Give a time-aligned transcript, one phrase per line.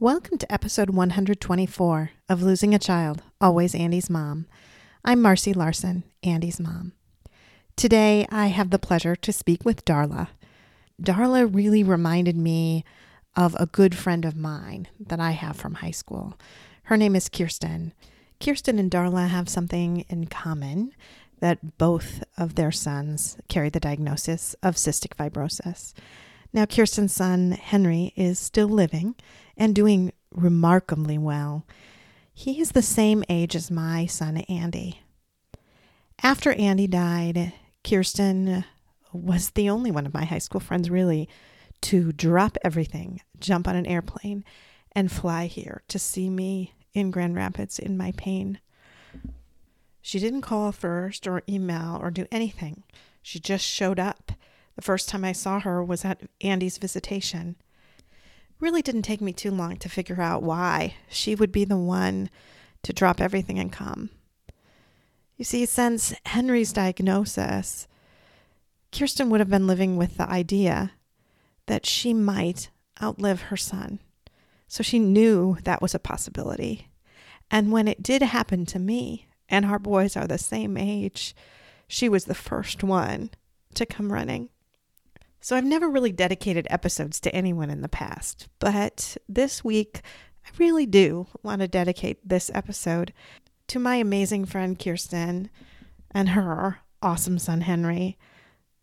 [0.00, 4.46] Welcome to episode 124 of Losing a Child, Always Andy's Mom.
[5.04, 6.92] I'm Marcy Larson, Andy's mom.
[7.74, 10.28] Today, I have the pleasure to speak with Darla.
[11.02, 12.84] Darla really reminded me
[13.34, 16.38] of a good friend of mine that I have from high school.
[16.84, 17.92] Her name is Kirsten.
[18.38, 20.92] Kirsten and Darla have something in common
[21.40, 25.92] that both of their sons carry the diagnosis of cystic fibrosis.
[26.52, 29.16] Now, Kirsten's son, Henry, is still living
[29.58, 31.66] and doing remarkably well.
[32.32, 35.00] He is the same age as my son, Andy.
[36.22, 37.52] After Andy died,
[37.84, 38.64] Kirsten
[39.12, 41.28] was the only one of my high school friends, really,
[41.82, 44.44] to drop everything, jump on an airplane,
[44.92, 48.60] and fly here to see me in Grand Rapids in my pain.
[50.00, 52.84] She didn't call first or email or do anything.
[53.22, 54.32] She just showed up.
[54.76, 57.56] The first time I saw her was at Andy's visitation.
[58.60, 62.28] Really didn't take me too long to figure out why she would be the one
[62.82, 64.10] to drop everything and come.
[65.36, 67.86] You see, since Henry's diagnosis,
[68.90, 70.92] Kirsten would have been living with the idea
[71.66, 72.70] that she might
[73.00, 74.00] outlive her son.
[74.66, 76.88] So she knew that was a possibility.
[77.50, 81.34] And when it did happen to me, and our boys are the same age,
[81.86, 83.30] she was the first one
[83.74, 84.50] to come running.
[85.40, 90.00] So I've never really dedicated episodes to anyone in the past, but this week
[90.44, 93.12] I really do want to dedicate this episode
[93.68, 95.50] to my amazing friend Kirsten
[96.10, 98.18] and her awesome son Henry.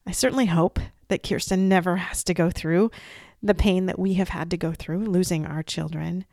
[0.07, 0.79] I certainly hope
[1.09, 2.91] that Kirsten never has to go through
[3.43, 6.25] the pain that we have had to go through losing our children.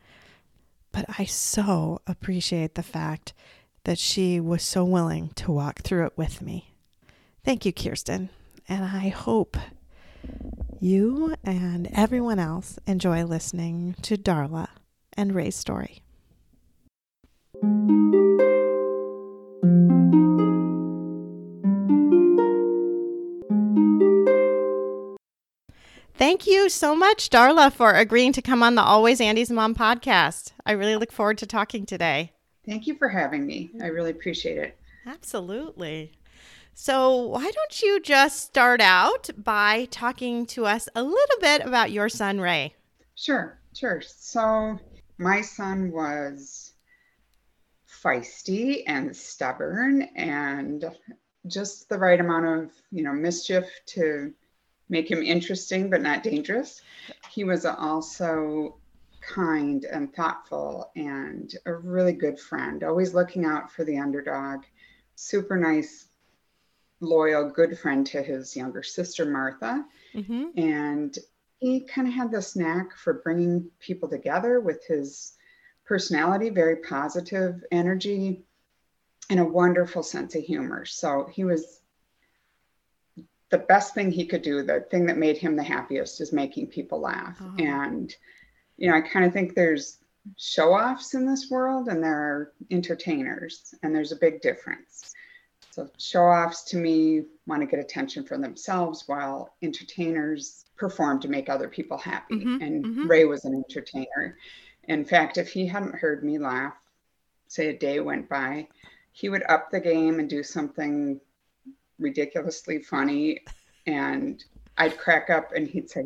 [0.91, 3.33] But I so appreciate the fact
[3.83, 6.73] that she was so willing to walk through it with me.
[7.43, 8.29] Thank you, Kirsten.
[8.69, 9.57] And I hope
[10.79, 14.67] you and everyone else enjoy listening to Darla
[15.13, 16.01] and Ray's story.
[26.15, 30.51] Thank you so much, Darla, for agreeing to come on the Always Andy's Mom podcast.
[30.65, 32.33] I really look forward to talking today.
[32.65, 33.71] Thank you for having me.
[33.81, 34.77] I really appreciate it.
[35.05, 36.13] Absolutely.
[36.75, 41.91] So, why don't you just start out by talking to us a little bit about
[41.91, 42.73] your son, Ray?
[43.15, 44.01] Sure, sure.
[44.01, 44.79] So,
[45.19, 46.73] my son was
[47.87, 50.85] feisty and stubborn and
[51.45, 54.33] just the right amount of, you know, mischief to
[54.89, 56.81] make him interesting but not dangerous.
[57.29, 58.79] He was also
[59.21, 64.63] kind and thoughtful and a really good friend, always looking out for the underdog.
[65.15, 66.07] Super nice
[66.99, 69.85] loyal, good friend to his younger sister, Martha.
[70.13, 70.45] Mm-hmm.
[70.57, 71.17] And
[71.59, 75.33] he kind of had this knack for bringing people together with his
[75.85, 78.43] personality, very positive energy,
[79.29, 80.85] and a wonderful sense of humor.
[80.85, 81.81] So he was
[83.49, 86.67] the best thing he could do, the thing that made him the happiest is making
[86.67, 87.37] people laugh.
[87.39, 87.55] Oh.
[87.59, 88.13] And,
[88.77, 89.99] you know, I kind of think there's
[90.37, 95.13] show offs in this world and there are entertainers, and there's a big difference.
[95.73, 101.27] So show offs to me want to get attention for themselves while entertainers perform to
[101.27, 102.35] make other people happy.
[102.35, 103.07] Mm-hmm, and mm-hmm.
[103.07, 104.37] Ray was an entertainer.
[104.83, 106.75] In fact, if he hadn't heard me laugh,
[107.47, 108.67] say a day went by,
[109.13, 111.19] he would up the game and do something
[111.97, 113.39] ridiculously funny.
[113.87, 114.43] And
[114.77, 116.05] I'd crack up and he'd say,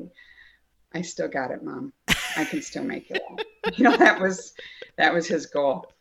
[0.94, 1.92] I still got it, mom.
[2.38, 3.22] I can still make it.
[3.78, 4.54] you know, that was
[4.96, 5.92] that was his goal.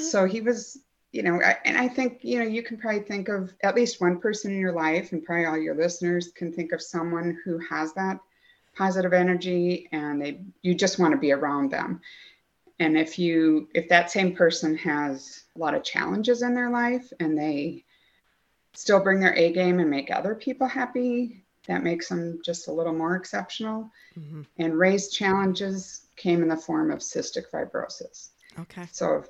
[0.00, 0.78] So he was
[1.16, 4.20] you know, and I think, you know, you can probably think of at least one
[4.20, 7.94] person in your life, and probably all your listeners can think of someone who has
[7.94, 8.20] that
[8.76, 12.02] positive energy and they you just want to be around them.
[12.78, 17.10] And if you if that same person has a lot of challenges in their life
[17.18, 17.84] and they
[18.74, 22.72] still bring their A game and make other people happy, that makes them just a
[22.72, 23.90] little more exceptional.
[24.18, 24.42] Mm-hmm.
[24.58, 28.28] And Ray's challenges came in the form of cystic fibrosis.
[28.58, 28.86] Okay.
[28.92, 29.24] So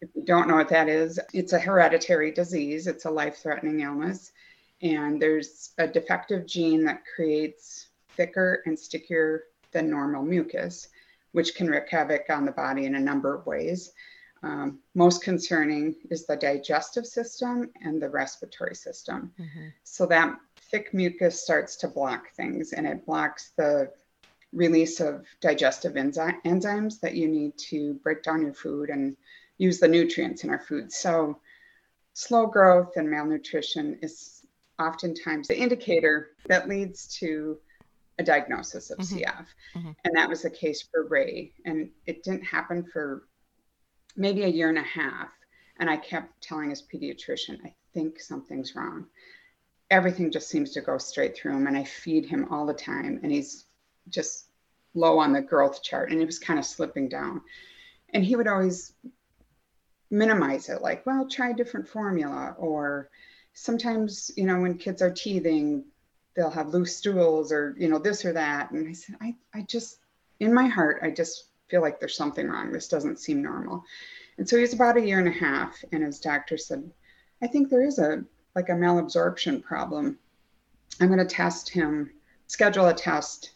[0.00, 3.80] if you don't know what that is, it's a hereditary disease, it's a life threatening
[3.80, 4.32] illness.
[4.82, 10.88] And there's a defective gene that creates thicker and stickier than normal mucus,
[11.32, 13.92] which can wreak havoc on the body in a number of ways.
[14.42, 19.32] Um, most concerning is the digestive system and the respiratory system.
[19.38, 19.68] Mm-hmm.
[19.84, 20.34] So that
[20.70, 23.92] thick mucus starts to block things and it blocks the
[24.52, 29.16] release of digestive enzy- enzymes that you need to break down your food and
[29.60, 30.90] use the nutrients in our food.
[30.90, 31.38] So
[32.14, 34.46] slow growth and malnutrition is
[34.78, 37.58] oftentimes the indicator that leads to
[38.18, 39.18] a diagnosis of mm-hmm.
[39.18, 39.46] CF.
[39.76, 39.90] Mm-hmm.
[40.04, 41.52] And that was the case for Ray.
[41.66, 43.24] And it didn't happen for
[44.16, 45.30] maybe a year and a half.
[45.78, 49.06] And I kept telling his pediatrician, I think something's wrong.
[49.90, 51.66] Everything just seems to go straight through him.
[51.66, 53.20] And I feed him all the time.
[53.22, 53.66] And he's
[54.08, 54.48] just
[54.94, 56.10] low on the growth chart.
[56.10, 57.42] And he was kind of slipping down.
[58.14, 58.94] And he would always
[60.10, 62.54] minimize it like, well, try a different formula.
[62.58, 63.10] Or
[63.52, 65.84] sometimes, you know, when kids are teething,
[66.34, 68.70] they'll have loose stools or, you know, this or that.
[68.70, 69.98] And I said, I, I just,
[70.38, 72.72] in my heart, I just feel like there's something wrong.
[72.72, 73.84] This doesn't seem normal.
[74.38, 76.90] And so he's about a year and a half, and his doctor said,
[77.42, 78.24] I think there is a
[78.54, 80.18] like a malabsorption problem.
[81.00, 82.10] I'm going to test him,
[82.46, 83.52] schedule a test.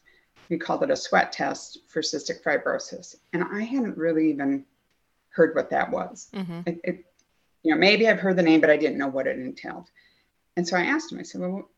[0.48, 3.16] We called it a sweat test for cystic fibrosis.
[3.32, 4.64] And I hadn't really even
[5.34, 6.28] heard what that was.
[6.32, 6.60] Mm-hmm.
[6.66, 7.04] It, it,
[7.62, 9.90] you know, maybe I've heard the name, but I didn't know what it entailed.
[10.56, 11.68] And so I asked him, I said, Well,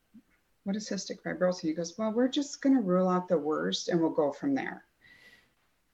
[0.65, 1.61] what is cystic fibrosis?
[1.61, 4.55] He goes, Well, we're just going to rule out the worst and we'll go from
[4.55, 4.85] there.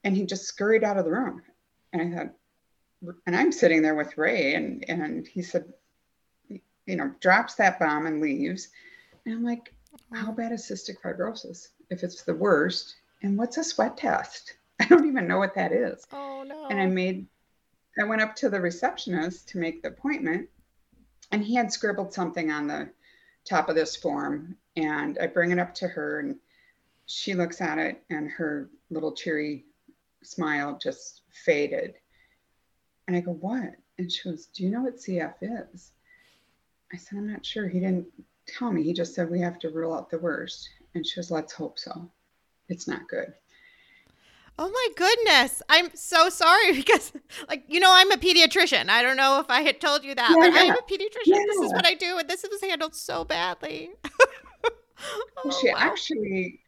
[0.05, 1.43] And he just scurried out of the room.
[1.93, 2.35] And I thought,
[3.26, 5.65] and I'm sitting there with Ray, and and he said,
[6.49, 8.69] you know, drops that bomb and leaves.
[9.25, 9.75] And I'm like,
[10.12, 11.69] how bad is cystic fibrosis?
[11.91, 14.55] If it's the worst, and what's a sweat test?
[14.81, 16.05] I don't even know what that is.
[16.12, 16.67] Oh no.
[16.69, 17.26] And I made
[17.99, 20.49] I went up to the receptionist to make the appointment,
[21.31, 22.91] and he had scribbled something on the
[23.44, 24.56] top of this form.
[24.77, 26.37] And I bring it up to her, and
[27.06, 29.67] she looks at it, and her little cheery
[30.23, 31.94] smile just faded.
[33.06, 33.75] And I go, What?
[33.99, 35.35] And she goes, Do you know what CF
[35.73, 35.93] is?
[36.93, 37.69] I said, I'm not sure.
[37.69, 38.06] He didn't
[38.47, 38.83] tell me.
[38.83, 40.71] He just said we have to rule out the worst.
[40.94, 42.11] And she goes, Let's hope so.
[42.69, 43.35] It's not good.
[44.58, 45.62] Oh my goodness.
[45.69, 47.12] I'm so sorry because,
[47.49, 48.88] like, you know, I'm a pediatrician.
[48.88, 51.26] I don't know if I had told you that, yeah, but I'm a pediatrician.
[51.26, 51.44] Yeah.
[51.46, 53.90] This is what I do, and this was handled so badly.
[55.44, 55.75] oh, she wow.
[55.78, 56.60] actually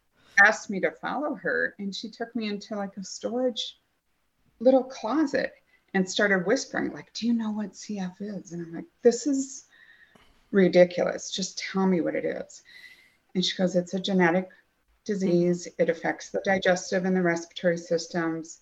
[0.43, 3.77] asked me to follow her and she took me into like a storage
[4.59, 5.53] little closet
[5.93, 9.65] and started whispering like do you know what cf is and i'm like this is
[10.51, 12.63] ridiculous just tell me what it is
[13.33, 14.49] and she goes it's a genetic
[15.05, 18.61] disease it affects the digestive and the respiratory systems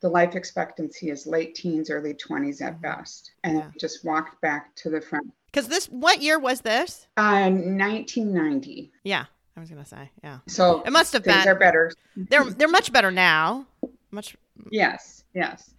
[0.00, 3.70] the life expectancy is late teens early 20s at best and yeah.
[3.80, 9.24] just walked back to the front because this what year was this uh 1990 yeah
[9.56, 10.38] I was gonna say, yeah.
[10.46, 11.48] So it must have things been.
[11.48, 11.92] are better.
[12.16, 13.66] They're they're much better now.
[14.10, 14.36] Much.
[14.70, 15.70] Yes, yes.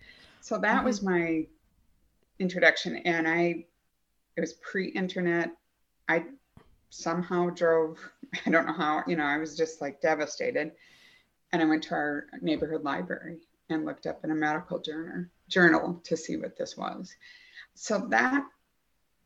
[0.41, 0.85] So that mm-hmm.
[0.85, 1.45] was my
[2.39, 3.65] introduction, and I
[4.37, 5.51] it was pre-internet.
[6.07, 6.25] I
[6.89, 7.97] somehow drove.
[8.45, 9.03] I don't know how.
[9.07, 10.71] You know, I was just like devastated,
[11.51, 13.39] and I went to our neighborhood library
[13.69, 17.13] and looked up in a medical journal journal to see what this was.
[17.75, 18.43] So that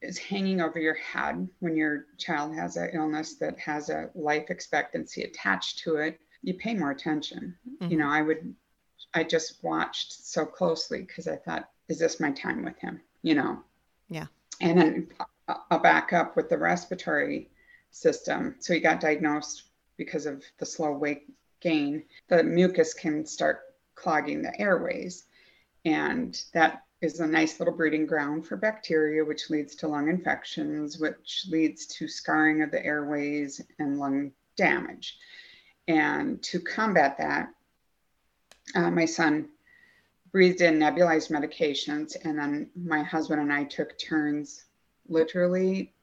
[0.02, 4.50] is hanging over your head when your child has an illness that has a life
[4.50, 7.56] expectancy attached to it, you pay more attention.
[7.68, 7.92] Mm-hmm.
[7.92, 8.56] You know, I would,
[9.14, 13.02] I just watched so closely because I thought, is this my time with him?
[13.24, 13.60] You know?
[14.10, 14.28] Yeah.
[14.62, 15.08] And then
[15.70, 17.50] I'll back up with the respiratory
[17.92, 18.56] system.
[18.60, 19.64] So he got diagnosed
[19.98, 21.24] because of the slow weight
[21.60, 22.04] gain.
[22.28, 23.62] The mucus can start
[23.96, 25.26] clogging the airways.
[25.86, 31.00] And that is a nice little breeding ground for bacteria, which leads to lung infections,
[31.00, 35.18] which leads to scarring of the airways and lung damage.
[35.88, 37.50] And to combat that,
[38.76, 39.50] uh, my son
[40.32, 44.66] breathed in nebulized medications, and then my husband and I took turns
[45.10, 45.94] literally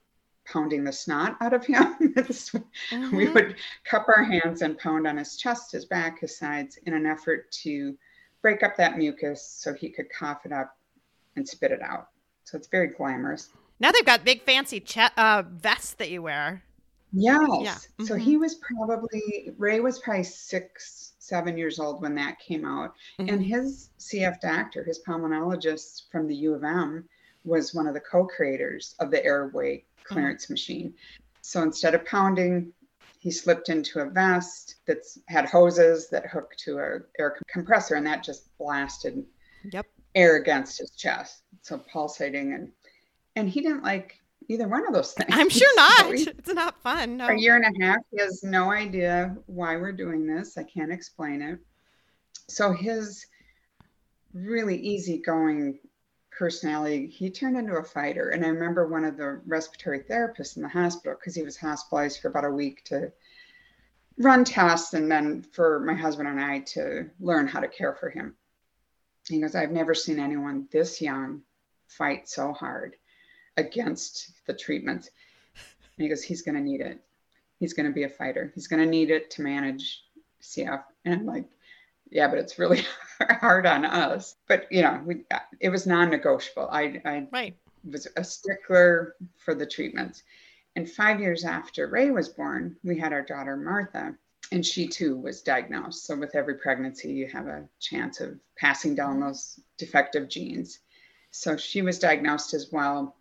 [0.45, 1.95] pounding the snot out of him.
[1.99, 3.15] mm-hmm.
[3.15, 6.93] We would cup our hands and pound on his chest, his back, his sides in
[6.93, 7.97] an effort to
[8.41, 10.77] break up that mucus so he could cough it up
[11.35, 12.09] and spit it out.
[12.45, 13.49] So it's very glamorous.
[13.79, 16.63] Now they've got big fancy che- uh, vests that you wear.
[17.13, 17.47] Yes.
[17.61, 17.73] Yeah.
[17.73, 18.05] Mm-hmm.
[18.05, 22.93] So he was probably, Ray was probably six, seven years old when that came out.
[23.19, 23.33] Mm-hmm.
[23.33, 27.07] And his CF doctor, his pulmonologist from the U of M,
[27.47, 30.53] was one of the co creators of the airway clearance mm-hmm.
[30.53, 30.93] machine.
[31.41, 32.73] So instead of pounding,
[33.19, 38.05] he slipped into a vest that had hoses that hooked to a air compressor, and
[38.05, 39.25] that just blasted
[39.71, 39.85] yep
[40.15, 42.71] air against his chest, so pulsating and
[43.35, 45.29] and he didn't like either one of those things.
[45.31, 45.97] I'm sure not.
[45.99, 47.17] So he- it's not fun.
[47.17, 47.27] No.
[47.27, 47.99] a year and a half.
[48.11, 50.57] He has no idea why we're doing this.
[50.57, 51.59] I can't explain it.
[52.47, 53.25] So his
[54.33, 55.79] really easygoing
[56.37, 58.29] personality, he turned into a fighter.
[58.29, 62.21] And I remember one of the respiratory therapists in the hospital, because he was hospitalized
[62.21, 63.11] for about a week to
[64.17, 68.09] run tests and then for my husband and I to learn how to care for
[68.09, 68.35] him.
[69.27, 71.41] He goes, I've never seen anyone this young
[71.87, 72.95] fight so hard
[73.57, 75.09] against the treatment.
[75.55, 76.99] And he goes, he's going to need it.
[77.59, 78.51] He's going to be a fighter.
[78.53, 80.03] He's going to need it to manage
[80.41, 80.83] CF.
[81.05, 81.45] And I'm like,
[82.11, 82.85] yeah, but it's really
[83.21, 84.35] hard on us.
[84.47, 86.69] But you know, we, uh, it was non-negotiable.
[86.71, 87.57] I, I Right.
[87.83, 90.23] was a stickler for the treatments.
[90.75, 94.15] And five years after Ray was born, we had our daughter Martha,
[94.51, 96.05] and she too was diagnosed.
[96.05, 100.79] So with every pregnancy, you have a chance of passing down those defective genes.
[101.31, 103.15] So she was diagnosed as well.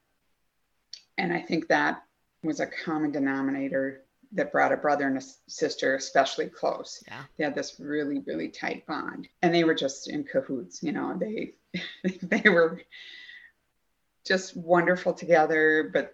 [1.19, 2.03] And I think that
[2.43, 4.03] was a common denominator
[4.33, 7.03] that brought a brother and a sister especially close.
[7.07, 7.23] Yeah.
[7.37, 9.29] They had this really, really tight bond.
[9.43, 11.55] And they were just in cahoots, you know, they
[12.23, 12.83] they were
[14.27, 16.13] just wonderful together, but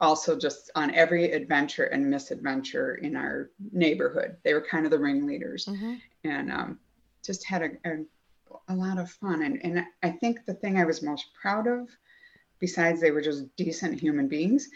[0.00, 4.36] also just on every adventure and misadventure in our neighborhood.
[4.44, 6.78] They were kind of the ringleaders hmm and um,
[7.24, 8.04] just had a, a,
[8.68, 9.42] a lot of fun.
[9.42, 11.88] And, and I think the thing I was most proud of,
[12.58, 14.68] besides they were just decent human beings,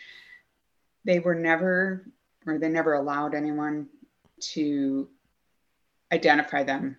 [1.05, 2.07] they were never,
[2.47, 3.89] or they never allowed anyone
[4.39, 5.09] to
[6.13, 6.97] identify them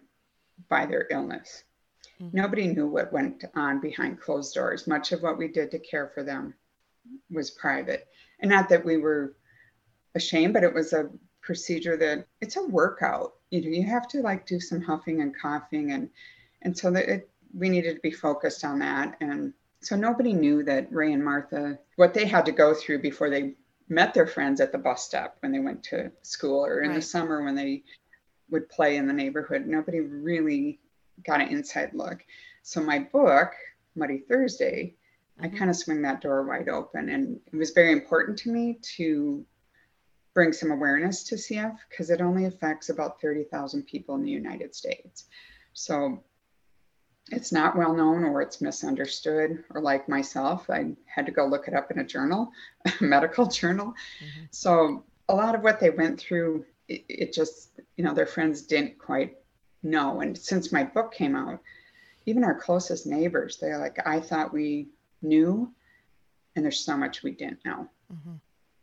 [0.69, 1.63] by their illness.
[2.19, 2.33] Mhm.
[2.33, 4.87] Nobody knew what went on behind closed doors.
[4.87, 6.53] Much of what we did to care for them
[7.29, 8.07] was private.
[8.39, 9.35] And not that we were
[10.15, 11.11] ashamed, but it was a
[11.41, 13.35] procedure that it's a workout.
[13.51, 16.09] You know, you have to like do some huffing and coughing and
[16.63, 19.17] and so that it, we needed to be focused on that.
[19.21, 23.29] And so nobody knew that Ray and Martha what they had to go through before
[23.29, 23.55] they
[23.87, 27.01] met their friends at the bus stop when they went to school or in the
[27.01, 27.83] summer when they
[28.49, 29.65] would play in the neighborhood.
[29.67, 30.79] Nobody really
[31.23, 32.25] got an inside look.
[32.63, 33.53] So my book,
[33.95, 34.95] Muddy Thursday,
[35.39, 35.57] I Mhm.
[35.57, 37.09] kind of swing that door wide open.
[37.09, 39.45] And it was very important to me to
[40.33, 44.75] bring some awareness to CF because it only affects about 30,000 people in the United
[44.75, 45.25] States.
[45.73, 46.23] So
[47.31, 51.67] it's not well known or it's misunderstood, or like myself, I had to go look
[51.67, 52.51] it up in a journal,
[52.99, 53.93] a medical journal.
[54.19, 54.47] Mhm.
[54.51, 58.61] So a lot of what they went through, it, it just, you know, their friends
[58.61, 59.37] didn't quite
[59.81, 60.21] know.
[60.21, 61.61] And since my book came out,
[62.27, 64.89] even our closest neighbors, they're like, I thought we
[65.21, 65.71] knew,
[66.55, 67.89] and there's so much we didn't know.
[68.13, 68.39] Mhm.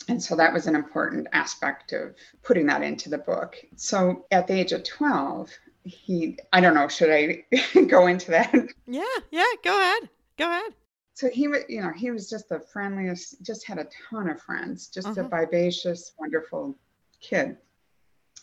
[0.09, 3.57] And so that was an important aspect of putting that into the book.
[3.77, 5.49] So at the age of 12,
[5.85, 7.45] he, I don't know, should I
[7.89, 8.53] go into that?
[8.87, 9.03] Yeah.
[9.31, 9.45] Yeah.
[9.65, 10.09] Go ahead.
[10.39, 10.73] Go ahead.
[11.15, 14.41] So he was, you know, he was just the friendliest, just had a ton of
[14.41, 15.31] friends, just a Mhm.
[15.31, 16.75] vivacious, wonderful
[17.21, 17.57] kid.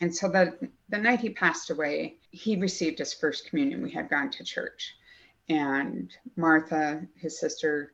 [0.01, 3.81] And so the, the night he passed away, he received his first communion.
[3.81, 4.95] We had gone to church.
[5.49, 7.93] And Martha, his sister,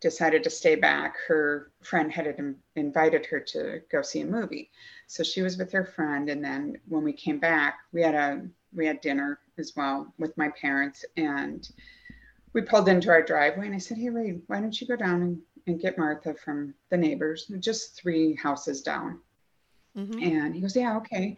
[0.00, 1.16] decided to stay back.
[1.26, 4.70] Her friend had in- invited her to go see a movie.
[5.08, 6.28] So she was with her friend.
[6.30, 10.36] And then when we came back, we had a we had dinner as well with
[10.36, 11.04] my parents.
[11.16, 11.68] And
[12.52, 15.22] we pulled into our driveway and I said, Hey Ray, why don't you go down
[15.22, 19.20] and, and get Martha from the neighbors, just three houses down.
[19.94, 21.36] hmm And he goes, Yeah, okay.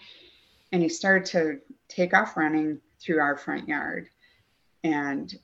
[0.72, 4.08] And he started to take off running through our front yard.
[4.84, 5.34] And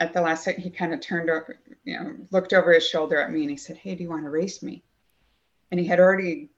[0.00, 3.18] at the last second, he kind of turned over, you know, looked over his shoulder
[3.18, 4.84] at me and he said, Hey, do you want to race me?
[5.70, 6.50] And he had already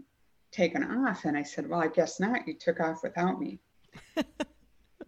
[0.50, 1.24] taken off.
[1.24, 2.46] And I said, Well, I guess not.
[2.46, 3.60] You took off without me.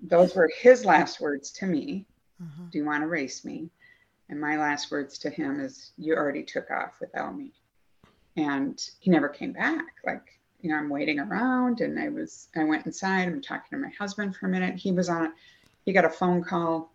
[0.03, 2.07] Those were his last words to me.
[2.41, 2.65] Uh-huh.
[2.71, 3.71] Do you want to race me?
[4.29, 7.53] And my last words to him is, You already took off without me.
[8.37, 9.87] And he never came back.
[10.05, 13.29] Like, you know, I'm waiting around and I was, I went inside.
[13.29, 14.77] I'm talking to my husband for a minute.
[14.77, 15.33] He was on,
[15.85, 16.93] he got a phone call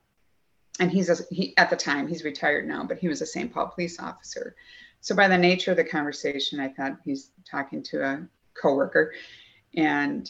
[0.79, 3.53] and he's a, he, at the time, he's retired now, but he was a St.
[3.53, 4.55] Paul police officer.
[5.01, 8.27] So by the nature of the conversation, I thought he's talking to a
[8.59, 9.13] coworker
[9.75, 10.29] and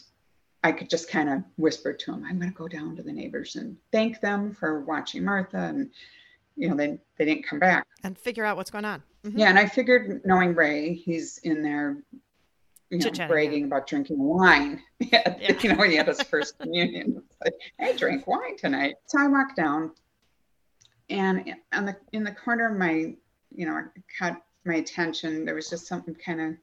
[0.66, 3.12] I could just kind of whisper to him, I'm going to go down to the
[3.14, 5.58] neighbors and thank them for watching Martha.
[5.60, 5.92] And,
[6.56, 7.86] you know, they, they didn't come back.
[8.04, 9.04] And figure out what's going on.
[9.24, 9.34] Mhm.
[9.38, 9.50] Yeah.
[9.50, 11.98] And I figured knowing Ray, he's in there,
[12.90, 14.82] you know, bragging about drinking wine.
[15.00, 15.38] Yeah.
[15.62, 17.22] You know, when he had his first communion.
[17.44, 18.96] Like, I drank wine tonight.
[19.06, 19.92] So I walked down
[21.12, 23.14] and on the, in the corner of my,
[23.54, 25.46] you know, it caught my attention.
[25.46, 26.56] There was just something kind of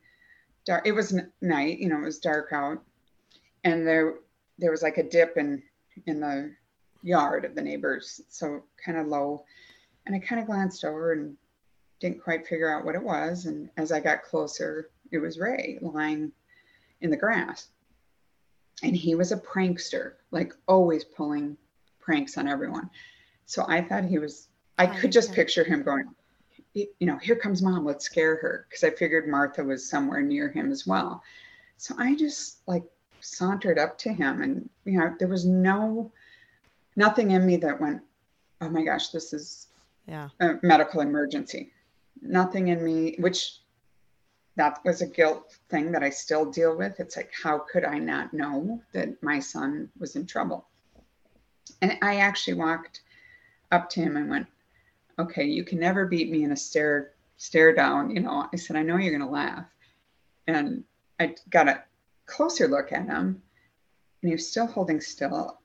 [0.65, 0.89] dark.
[0.89, 2.83] It was n- night, you know, it was dark out.
[3.65, 4.15] And there,
[4.59, 5.63] there was like a dip in,
[6.07, 6.55] in the
[7.03, 8.21] yard of the neighbors.
[8.29, 9.45] So kind of low.
[10.07, 11.37] And I kind of glanced over and
[12.01, 13.47] didn't quite figure out what it was.
[13.47, 16.33] And as I got closer, it was Ray lying
[17.01, 17.69] in the grass.
[18.83, 21.57] And he was a prankster, like always pulling
[22.01, 22.91] pranks on everyone.
[23.47, 26.09] So I thought he was, I Oh, could just picture him going,
[26.75, 28.67] you know, here comes mom, let's scare her.
[28.73, 31.23] Cause I figured Martha was somewhere near him as well.
[31.77, 32.85] So I just like
[33.23, 36.13] sauntered up to him and, you know, there was no,
[36.97, 38.03] nothing in me that went,
[38.61, 39.69] oh my gosh, this is
[40.07, 40.29] Yeah.
[40.41, 41.73] a medical emergency.
[42.21, 43.61] Nothing in me, which
[44.57, 47.01] that was a guilt thing that I still deal with.
[47.01, 50.67] It's like, how could I not know that my son was in trouble?
[51.81, 53.03] And I actually walked
[53.71, 54.47] up to him and went,
[55.19, 58.11] okay, you can never beat me in a stare, stare down.
[58.11, 59.67] You know, I said, I know you're going to laugh.
[60.47, 60.85] And
[61.19, 61.83] I got a
[62.33, 63.43] closer look at him
[64.23, 65.59] and he was still holding still,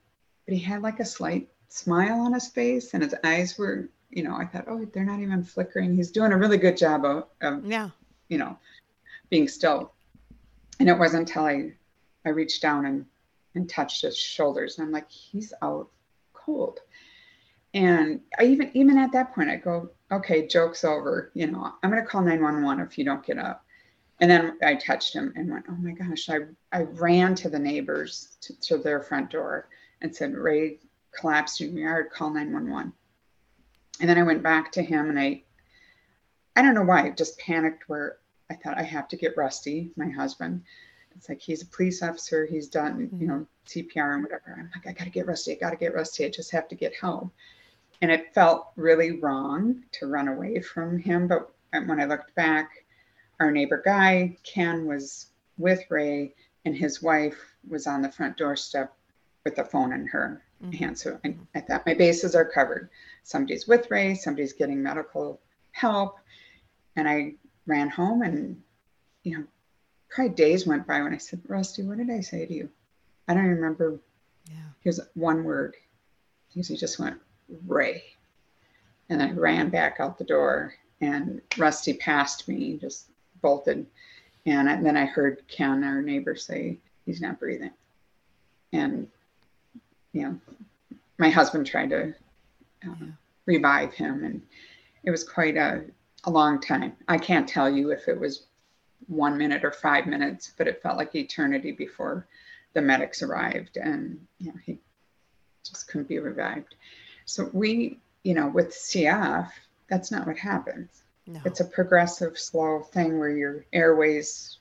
[0.46, 4.22] but he had like a slight smile on his face and his eyes were, you
[4.22, 5.96] know, I thought, oh, they're not even flickering.
[5.96, 7.90] He's doing a really good job of, of Yeah.
[8.28, 8.58] you know,
[9.30, 9.92] being still.
[10.80, 11.72] And it wasn't until I,
[12.24, 13.06] I reached down and,
[13.54, 15.88] and touched his shoulders and I'm like, he's out
[16.32, 16.80] cold.
[17.74, 21.30] And I even, even at that point, I go, okay, joke's over.
[21.34, 23.64] You know, I'm going to call 911 if you don't get up.
[24.20, 26.38] And then I touched him and went, oh my gosh, I,
[26.72, 29.68] I ran to the neighbors to, to their front door
[30.00, 30.78] and said, Ray
[31.12, 32.92] collapsed in your yard, call 911.
[34.00, 35.42] And then I went back to him and I,
[36.56, 38.18] I don't know why, I just panicked where
[38.50, 40.62] I thought I have to get Rusty, my husband.
[41.14, 43.26] It's like he's a police officer, he's done, you mm-hmm.
[43.26, 44.56] know, CPR and whatever.
[44.58, 46.94] I'm like, I gotta get Rusty, I gotta get Rusty, I just have to get
[46.94, 47.30] help.
[48.00, 51.26] And it felt really wrong to run away from him.
[51.26, 52.70] But when I looked back,
[53.40, 55.26] our neighbor guy, Ken, was
[55.56, 58.92] with Ray, and his wife was on the front doorstep
[59.44, 60.72] with the phone in her mm-hmm.
[60.72, 60.98] hand.
[60.98, 62.90] So I, I thought my bases are covered.
[63.22, 65.40] Somebody's with Ray, somebody's getting medical
[65.72, 66.18] help.
[66.96, 67.34] And I
[67.66, 68.60] ran home and,
[69.22, 69.44] you know,
[70.10, 72.68] probably days went by when I said, Rusty, what did I say to you?
[73.28, 73.98] I don't remember.
[74.46, 74.56] Yeah.
[74.80, 75.76] Here's one word.
[76.48, 77.20] He just went,
[77.66, 78.02] Ray.
[79.10, 83.86] And I ran back out the door and Rusty passed me, just bolted.
[84.46, 87.72] And I- then I heard Ken, our neighbor, say, he's not breathing.
[88.72, 89.08] And,
[90.12, 90.40] you know,
[91.18, 92.14] my husband tried to
[92.86, 93.06] uh,
[93.46, 94.24] revive him.
[94.24, 94.42] And
[95.04, 95.84] it was quite a,
[96.24, 96.94] a long time.
[97.08, 98.46] I can't tell you if it was
[99.06, 102.26] one minute or five minutes, but it felt like eternity before
[102.74, 103.76] the medics arrived.
[103.76, 104.78] And, you know, he
[105.64, 106.74] just couldn't be revived.
[107.24, 109.50] So we, you know, with CF,
[109.88, 111.02] that's not what happens.
[111.28, 111.40] No.
[111.44, 114.58] It's a progressive, slow thing where your airways,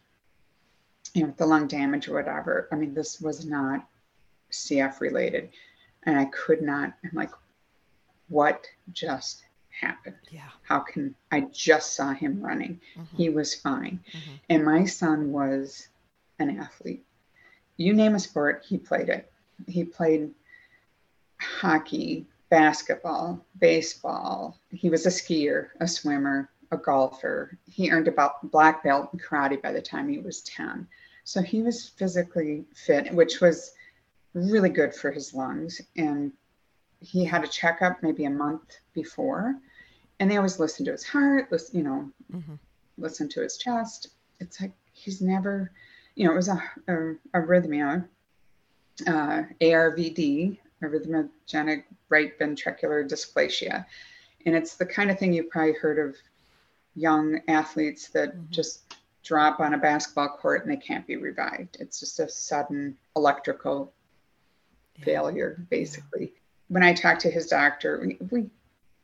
[1.14, 2.68] you know, the lung damage or whatever.
[2.74, 3.88] I mean, this was not
[4.52, 5.50] CF related.
[6.04, 7.32] And I could not, I'm like,
[8.28, 10.18] what just happened?
[10.30, 10.50] yeah.
[10.64, 12.82] How can I just saw him running?
[12.98, 13.08] Mhm.
[13.16, 14.04] He was fine.
[14.12, 14.40] Mhm.
[14.50, 15.88] And my son was
[16.40, 17.06] an athlete.
[17.78, 19.32] You name a sport, he played it.
[19.68, 20.34] He played
[21.40, 24.58] hockey, basketball, baseball.
[24.72, 27.58] He was a skier, a swimmer, a golfer.
[27.70, 30.88] He earned about black belt in karate by the time he was 10.
[31.24, 33.74] So he was physically fit, which was
[34.34, 35.82] really good for his lungs.
[35.96, 36.32] And
[37.00, 39.56] he had a checkup maybe a month before.
[40.20, 42.60] And they always listen to his heart, listen, you know, Mhm.
[42.98, 44.10] listen to his chest.
[44.40, 45.72] It's like he's never,
[46.16, 48.08] you know, it was a, a arrhythmia,
[49.06, 53.86] uh, ARVD, arrhythmogenic right ventricular dysplasia.
[54.46, 56.16] And it's the kind of thing you've probably heard of
[57.02, 58.50] young athletes that Mhm.
[58.50, 61.78] just drop on a basketball court and they can't be revived.
[61.80, 63.94] It's just a sudden electrical
[64.96, 65.06] Yeah.
[65.06, 66.34] failure, basically.
[66.70, 68.50] When I talked to his doctor, we, we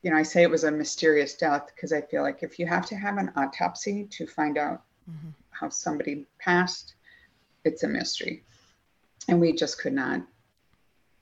[0.01, 2.67] you know, I say it was a mysterious death because I feel like if you
[2.67, 5.33] have to have an autopsy to find out Mhm.
[5.51, 6.95] how somebody passed,
[7.63, 8.43] it's a mystery.
[9.29, 10.27] And we just could not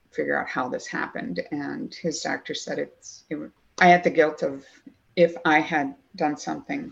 [0.10, 1.46] figure out how this happened.
[1.52, 4.66] And his doctor said it's, it, I had the guilt of
[5.16, 6.92] if I had done something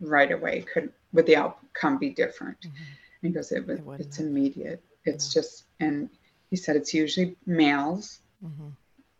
[0.00, 2.60] right away, could, would the outcome be different?
[2.62, 2.70] Mhm.
[3.22, 4.82] And he goes, it, was- It it's immediate.
[5.04, 5.40] It's No.
[5.40, 6.08] just, and
[6.50, 8.72] he said it's usually males, Mhm.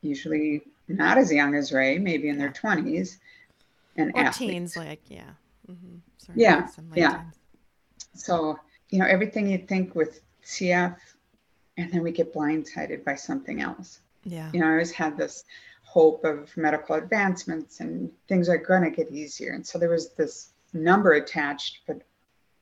[0.02, 3.18] usually not as young as Ray, maybe in their 20s,
[3.96, 4.38] and Or athletes.
[4.52, 5.30] teens, like yeah.
[5.68, 5.96] Mm-hmm.
[6.34, 7.24] Yeah, yeah.
[8.14, 8.58] So,
[8.88, 10.96] you know, everything you'd think with CF,
[11.76, 14.00] and then we get blindsided by something else.
[14.24, 14.50] Yeah.
[14.52, 15.44] You know, I always had this
[15.90, 19.54] hope of medical advancements and things are going to get easier.
[19.54, 22.02] And so there was this number attached, but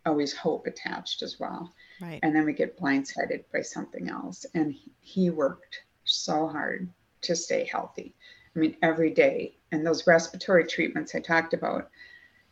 [0.07, 1.71] always hope attached as well.
[2.01, 2.21] Right.
[2.23, 4.47] And then we get blindsided by something else.
[4.55, 6.88] And he- he worked so hard
[7.21, 8.14] to stay healthy.
[8.57, 9.59] I mean, every day.
[9.73, 11.91] And those respiratory treatments I talked about,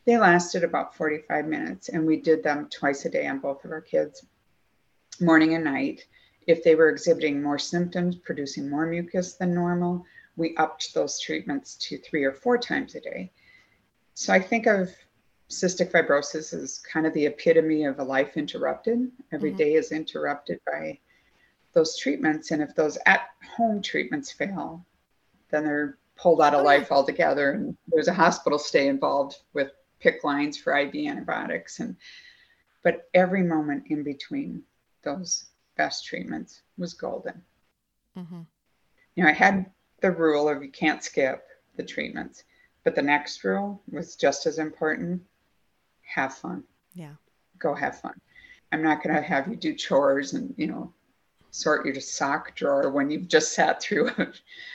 [0.04, 3.72] They lasted about 45 minutes, and we did them twice a day on both of
[3.72, 4.24] our kids,
[5.20, 6.06] morning and night.
[6.46, 10.04] If they were exhibiting more symptoms, producing more mucus than normal,
[10.36, 13.32] we upped those treatments to three or four times a day.
[14.14, 14.90] So I think of
[15.48, 19.10] cystic fibrosis as kind of the epitome of a life interrupted.
[19.32, 19.56] Every Mhm.
[19.56, 20.98] day is interrupted by
[21.72, 22.50] those treatments.
[22.50, 24.84] And if those at home treatments fail,
[25.50, 27.52] then they're pulled out of Oh, life altogether.
[27.52, 31.80] And there's a hospital stay involved with PICC lines for IV antibiotics.
[31.80, 31.96] And
[32.82, 34.64] but every moment in between
[35.02, 35.46] those
[35.76, 37.44] vest treatments was golden.
[38.16, 38.42] Mm-hmm.
[39.14, 39.70] You know, I had
[40.06, 42.44] the rule of you can't skip the treatments,
[42.84, 45.20] but the next rule was just as important.
[46.02, 46.62] Have fun.
[46.94, 47.14] Yeah.
[47.58, 48.14] Go have fun.
[48.70, 50.92] I'm not going to have you do chores and, you know,
[51.50, 54.32] sort your sock drawer when you've just sat through a,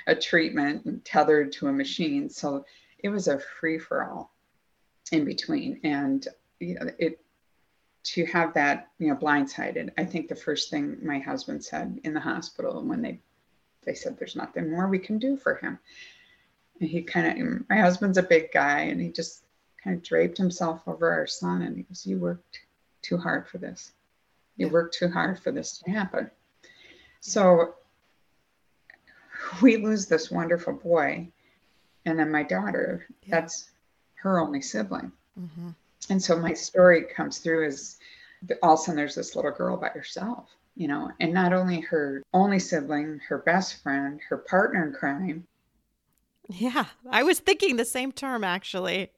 [0.07, 2.29] a treatment and tethered to a machine.
[2.29, 2.65] So
[2.99, 4.33] it was a free for all
[5.13, 5.79] in between.
[5.85, 6.27] And
[6.59, 7.21] you know, it
[8.03, 9.91] to have that, you know, blindsided.
[9.97, 13.21] I think the first thing my husband said in the hospital when they
[13.83, 15.79] they said there's nothing more we can do for him.
[16.79, 19.43] And he kind of my husband's a big guy and he just
[19.83, 22.59] kind of draped himself over our son and he goes, You worked
[23.01, 23.91] too hard for this.
[24.57, 24.73] You Yeah.
[24.73, 26.29] worked too hard for this to happen.
[27.19, 27.75] So
[29.61, 31.27] we lose this wonderful boy.
[32.05, 33.41] And then my daughter, Yeah.
[33.41, 33.69] that's
[34.15, 35.11] her only sibling.
[35.39, 35.69] Mm-hmm.
[36.09, 37.97] And so my story comes through as
[38.63, 41.81] all of a sudden there's this little girl by herself, you know, and not only
[41.81, 45.47] her only sibling, her best friend, her partner in crime.
[46.49, 46.85] Yeah.
[47.09, 49.11] I was thinking the same term actually.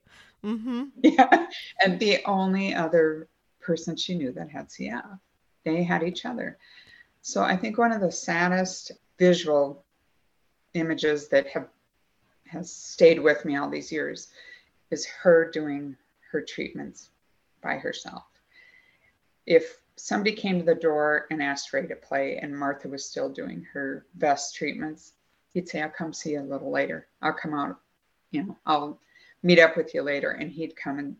[0.44, 0.84] Mm-hmm.
[1.04, 1.48] Yeah.
[1.84, 3.28] And the only other
[3.62, 5.20] person she knew that had CF.
[5.64, 6.58] They had each other.
[7.22, 9.86] So I think one of the saddest visual
[10.74, 11.70] images that have
[12.46, 14.28] has stayed with me all these years
[14.92, 15.96] is her doing
[16.32, 17.10] her treatments
[17.64, 18.24] by herself.
[19.46, 23.30] If somebody came to the door and asked Ray to play and Martha was still
[23.30, 25.14] doing her vest treatments,
[25.54, 27.08] he'd say, I'll come see you a little later.
[27.22, 27.80] I'll come out,
[28.32, 29.00] you know, I'll
[29.44, 30.32] meet up with you later.
[30.32, 31.16] And he'd come and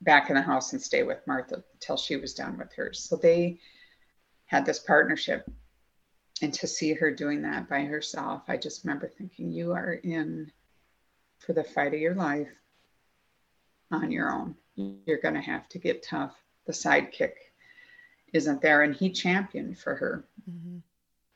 [0.00, 3.00] back in the house and stay with Martha till she was done with hers.
[3.00, 3.58] So they
[4.46, 5.48] had this partnership.
[6.42, 10.50] And to see her doing that by herself, I just remember thinking, you are in
[11.38, 12.48] for the fight of your life
[13.90, 14.56] on your own.
[14.74, 16.34] You're going to have to get tough.
[16.66, 17.34] The sidekick
[18.34, 18.82] isn't there.
[18.82, 20.24] And he championed for her.
[20.50, 20.78] Mm-hmm.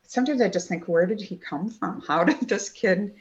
[0.03, 2.03] Sometimes I just think, where did he come from?
[2.07, 3.15] How did this kid,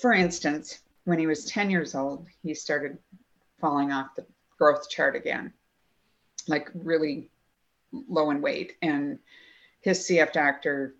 [0.00, 2.98] for instance, when he was 10 years old, he started
[3.60, 4.26] falling off the
[4.58, 5.52] growth chart again,
[6.46, 7.30] like really
[7.92, 8.74] low in weight.
[8.82, 9.18] And
[9.80, 10.94] his CF doctor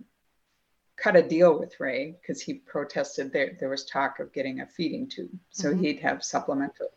[0.96, 4.66] cut a deal with Ray because he protested there there was talk of getting a
[4.66, 5.30] feeding tube.
[5.50, 5.80] So Mhm.
[5.80, 6.88] he'd have supplemental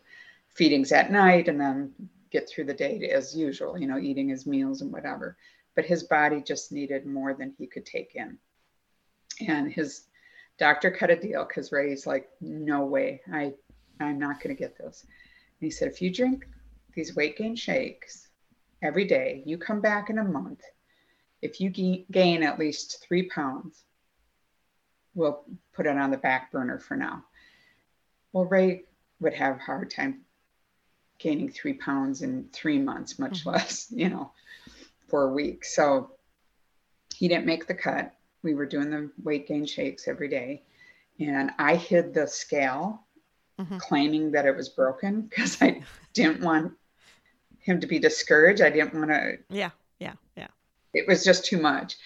[0.48, 1.94] feedings at night and then
[2.32, 5.38] get through the day as usual, you know, eating his meals and whatever.
[5.76, 8.38] But his body just needed more than he could take in.
[9.48, 10.06] And his
[10.58, 13.54] doctor cut a deal because Ray's like, no way, I
[14.00, 15.04] I'm not gonna get this.
[15.04, 16.48] And he said, if you drink
[16.94, 18.28] these weight gain shakes
[18.82, 20.62] every day, you come back in a month.
[21.41, 23.84] If you gain at least three pounds,
[25.15, 27.24] we'll put it on the back burner for now.
[28.34, 28.84] Well, Ray
[29.20, 30.22] would have a hard time
[31.22, 33.54] gaining three pounds in three months, much Mhm.
[33.54, 34.32] less, you know,
[35.08, 35.64] for a week.
[35.64, 36.12] So
[37.16, 38.14] he didn't make the cut.
[38.44, 40.64] We were doing the weight gain shakes every day.
[41.20, 43.06] And I hid the scale,
[43.60, 43.80] Mhm.
[43.80, 46.74] claiming that it was broken because I didn't want
[47.60, 48.62] him to be discouraged.
[48.62, 49.70] I didn't want to Yeah.
[50.00, 50.16] Yeah.
[50.36, 50.48] Yeah.
[50.94, 51.98] it was just too much.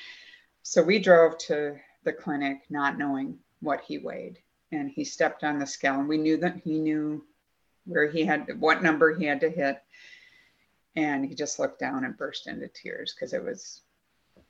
[0.63, 4.39] So we drove to the clinic not knowing what he weighed.
[4.71, 7.25] And he stepped on the scale and we knew that he knew
[7.85, 9.81] where he had what number he had to hit.
[10.95, 13.81] And he just looked down and burst into tears because it was,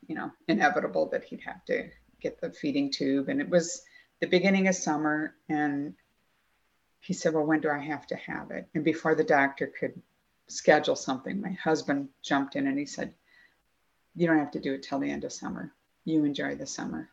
[0.07, 1.89] you know, inevitable that he'd have to
[2.21, 3.29] get the feeding tube.
[3.29, 3.81] And it was
[4.19, 5.35] the beginning of summer.
[5.49, 5.95] And
[6.99, 8.67] he said, Well, when do I have to have it?
[8.75, 9.99] And before the doctor could
[10.47, 13.13] schedule something, my husband jumped in and he said,
[14.15, 15.73] you don't have to do it till the end of summer.
[16.05, 17.09] You enjoy the summer.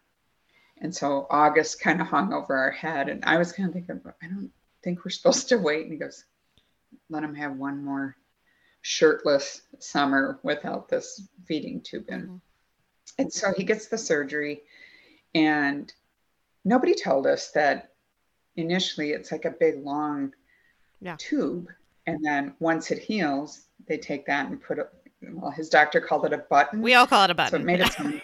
[0.79, 3.09] And so August kind of hung over our head.
[3.09, 4.51] And I was kind of thinking, I don't
[4.83, 5.83] think we're supposed to wait.
[5.85, 6.25] And he goes,
[7.09, 8.17] let him have one more
[8.83, 12.29] shirtless summer without this feeding tube in.
[12.29, 12.41] Mhm.
[13.19, 14.63] And so he gets the surgery.
[15.35, 15.93] And
[16.65, 17.95] nobody told us that
[18.57, 20.35] initially it's like a big long
[21.01, 21.17] Yeah.
[21.19, 21.69] tube.
[22.07, 24.89] And then once it heals, they take that and put it,
[25.23, 26.83] well, his doctor called it a button.
[26.83, 27.51] We all call it a button.
[27.51, 28.23] So it made it sound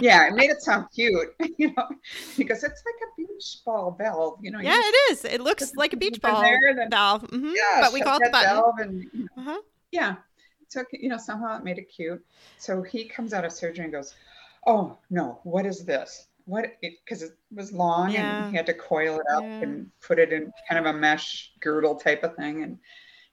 [0.00, 1.88] yeah, it made it sound cute, you know,
[2.36, 3.13] because it's like a
[3.44, 4.60] beach ball valve, you know.
[4.60, 5.24] Yeah, you it is.
[5.24, 7.22] It looks like a beach ball there, then, valve.
[7.22, 7.52] Mm-hmm.
[7.54, 8.54] Yeah, but we call it the button.
[8.54, 9.60] Valve and, you know, uh-huh.
[9.92, 10.16] Yeah,
[10.68, 12.24] so you know somehow it made it cute.
[12.58, 14.14] So he comes out of surgery and goes,
[14.66, 16.28] "Oh no, what is this?
[16.46, 18.44] What?" Because it, it, was long yeah.
[18.44, 19.60] and he had to coil it up yeah.
[19.60, 22.62] and put it in kind of a mesh girdle type of thing.
[22.62, 22.78] And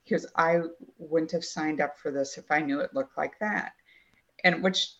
[0.04, 0.60] he goes, "I
[0.97, 3.74] wouldn't have signed up for this if I knew it looked like that."
[4.43, 4.93] And which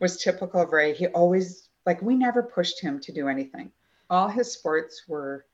[0.00, 0.94] was typical of Ray.
[0.94, 3.72] He always like we never pushed him to do anything.
[4.10, 5.44] All his sports were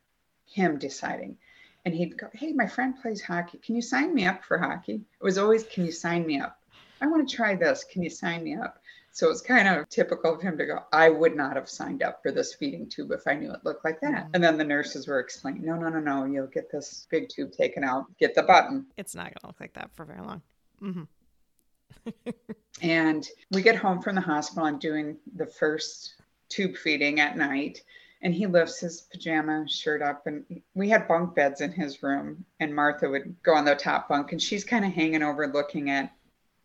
[0.46, 1.38] him deciding.
[1.84, 3.58] And he'd go, Hey, my friend plays hockey.
[3.58, 4.94] Can you sign me up for hockey?
[4.94, 6.58] It was always, Can you sign me up?
[7.00, 7.84] I want to try this.
[7.84, 8.78] Can you sign me up?
[9.14, 12.20] So it's kind of typical of him to go, I would not have signed up
[12.20, 14.12] for this feeding tube if I knew it looked like that.
[14.12, 14.30] Mm-hmm.
[14.34, 17.52] And then the nurses were explaining, no, no, no, no, you'll get this big tube
[17.52, 18.86] taken out, get the button.
[18.96, 20.42] It's not going to look like that for very long.
[20.82, 22.30] Mm-hmm.
[22.82, 24.64] and we get home from the hospital.
[24.64, 26.14] I'm doing the first
[26.48, 27.82] tube feeding at night
[28.24, 32.44] and he lifts his pajama shirt up and we had bunk beds in his room
[32.58, 35.90] and martha would go on the top bunk and she's kind of hanging over looking
[35.90, 36.10] at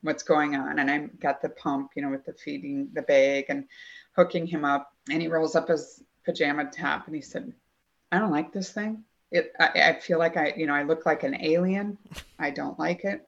[0.02, 0.80] what's going on.
[0.80, 3.65] And i got the pump you know with the feeding the bag and
[4.15, 4.93] hooking him up.
[5.10, 7.54] And he rolls up his pajama top and he said
[8.12, 9.04] i don't like this thing.
[9.32, 11.98] It I, I feel like i you know i look like an alien.
[12.39, 13.28] I don't like it.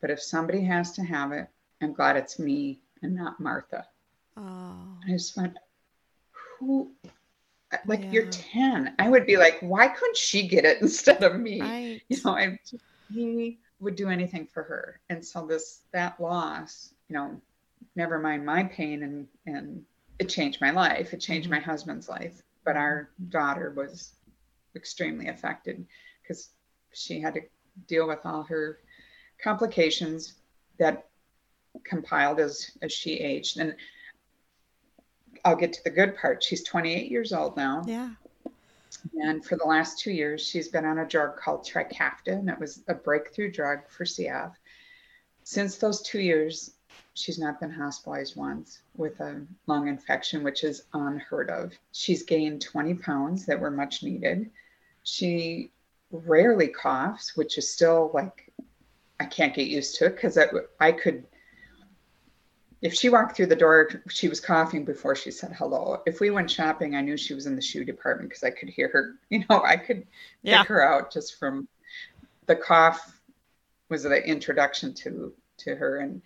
[0.00, 1.46] But if somebody has to have it
[1.80, 3.86] i'm glad it's me and not martha.
[4.36, 4.98] Oh.
[5.06, 5.56] i just went
[6.58, 6.90] who
[7.86, 8.10] like yeah.
[8.10, 11.60] you're 10 i would be like why couldn't she get it instead of me?
[11.60, 12.00] Right.
[12.08, 12.58] you know i
[13.12, 15.00] he would do anything for her.
[15.08, 17.40] And so this that loss you know
[17.96, 19.82] never mind my pain and and
[20.18, 21.12] it changed my life.
[21.12, 21.56] It changed mm-hmm.
[21.56, 22.42] my husband's life.
[22.64, 24.14] But our daughter was
[24.76, 25.86] extremely affected
[26.22, 26.50] because
[26.92, 27.40] she had to
[27.86, 28.80] deal with all her
[29.42, 30.34] complications
[30.78, 31.08] that
[31.84, 33.58] compiled as as she aged.
[33.58, 33.74] And
[35.44, 36.42] I'll get to the good part.
[36.42, 37.82] She's 28 years old now.
[37.86, 38.10] Yeah.
[39.20, 42.58] And for the last two years, she's been on a drug called Trikafta, and it
[42.58, 44.52] was a breakthrough drug for CF.
[45.44, 46.72] Since those two years,
[47.14, 51.72] she's not been hospitalized once with a lung infection, which is unheard of.
[51.92, 54.50] She's gained 20 pounds that were much needed.
[55.04, 55.72] She
[56.10, 58.52] rarely coughs, which is still like,
[59.20, 60.46] I can't get used to it because I,
[60.80, 61.24] I could
[62.80, 66.00] if she walked through the door, she was coughing before she said hello.
[66.06, 68.68] If we went shopping, I knew she was in the shoe department because I could
[68.68, 69.14] hear her.
[69.30, 70.06] You know, I could
[70.42, 70.60] yeah.
[70.60, 71.68] pick her out just from
[72.46, 73.20] the cough
[73.88, 76.22] was the introduction to to her, and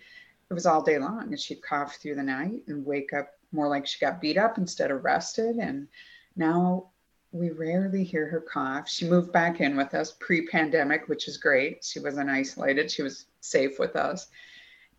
[0.49, 1.23] it was all day long.
[1.23, 4.57] And she'd cough through the night and wake up more like she got beat up
[4.57, 5.57] instead of rested.
[5.57, 5.87] And
[6.35, 6.89] now
[7.31, 8.87] we rarely hear her cough.
[8.87, 11.83] She moved back in with us pre-pandemic, which is great.
[11.83, 12.91] She wasn't isolated.
[12.91, 14.27] She was safe with us,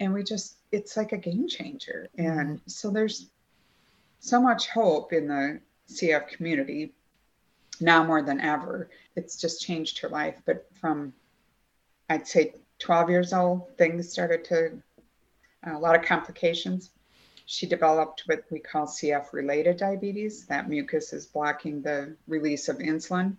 [0.01, 2.09] and we just it's like a game changer.
[2.19, 3.31] And so there's
[4.19, 6.93] so much hope in the CF community
[7.81, 8.91] now more than ever.
[9.15, 10.41] It's just changed her life.
[10.45, 11.13] But from,
[12.11, 14.83] I'd say, 12 years old, things started to,
[15.67, 16.91] uh, a lot of complications.
[17.47, 20.47] She developed what we call CF related diabetes.
[20.47, 23.37] That mucus is blocking the release of insulin.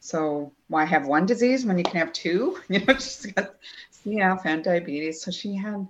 [0.00, 2.60] So why have one disease when you can have two?
[2.68, 3.56] You know, she's got
[3.92, 5.22] CF and diabetes.
[5.22, 5.88] So she had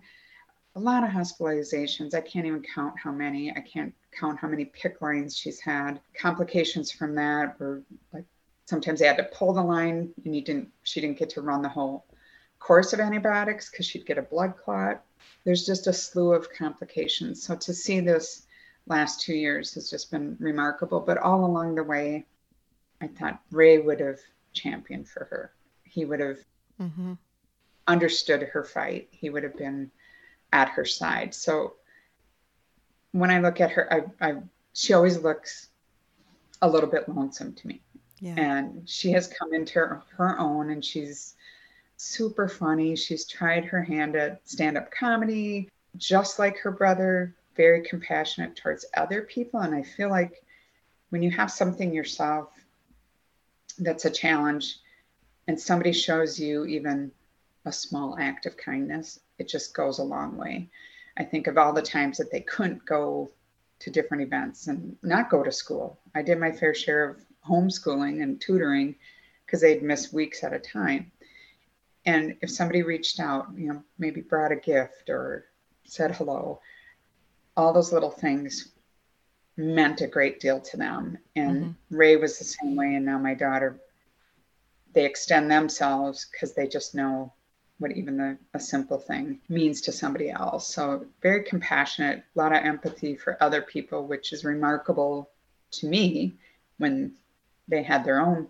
[0.77, 2.15] a lot of hospitalizations.
[2.15, 3.51] I can't even count how many.
[3.51, 6.01] I can't count how many PICC lines she's had.
[6.15, 8.25] Complications from that were like
[8.67, 11.63] sometimes they had to pull the line and you didn't she didn't get to run
[11.63, 12.05] the whole
[12.59, 15.03] course of antibiotics because she'd get a blood clot.
[15.45, 17.43] There's just a slew of complications.
[17.43, 18.47] So to see this
[18.87, 21.01] last two years has just been remarkable.
[21.01, 22.27] But all along the way,
[23.01, 24.19] I thought Ray would have
[24.53, 25.53] championed for her.
[25.85, 26.39] He would have
[26.81, 27.15] mm-hmm.
[27.87, 29.09] understood her fight.
[29.11, 29.91] He would have been
[30.53, 31.35] at her side.
[31.35, 31.75] So
[33.13, 34.37] when I look at her, I, I
[34.73, 35.69] she always looks
[36.63, 37.81] a little bit lonesome to me.
[38.21, 38.35] Yeah.
[38.37, 41.35] And she has come into her, her own and she's
[41.97, 42.97] super funny.
[42.97, 48.85] She's tried her hand at stand up comedy, just like her brother, very compassionate towards
[48.97, 49.61] other people.
[49.61, 50.43] And I feel like
[51.11, 52.51] when you have something yourself
[53.79, 54.79] that's a challenge
[55.47, 57.11] and somebody shows you even
[57.65, 60.69] a small act of kindness, it just goes a long way.
[61.17, 63.31] I think of all the times that they couldn't go
[63.81, 65.99] to different events and not go to school.
[66.15, 68.97] I did my fair share of homeschooling and tutoring
[69.47, 71.11] because they'd miss weeks at a time.
[72.05, 75.47] And if somebody reached out, you know, maybe brought a gift or
[75.85, 76.61] said hello,
[77.57, 78.73] all those little things
[79.57, 81.19] meant a great deal to them.
[81.35, 81.97] And mm-hmm.
[81.97, 82.95] Ray was the same way.
[82.95, 83.81] And now my daughter,
[84.93, 87.33] they extend themselves because they just know
[87.79, 90.67] what even the, a simple thing means to somebody else.
[90.67, 95.31] So very compassionate, a lot of empathy for other people, which is remarkable
[95.73, 96.35] to me
[96.79, 97.13] when
[97.69, 98.49] they had their own,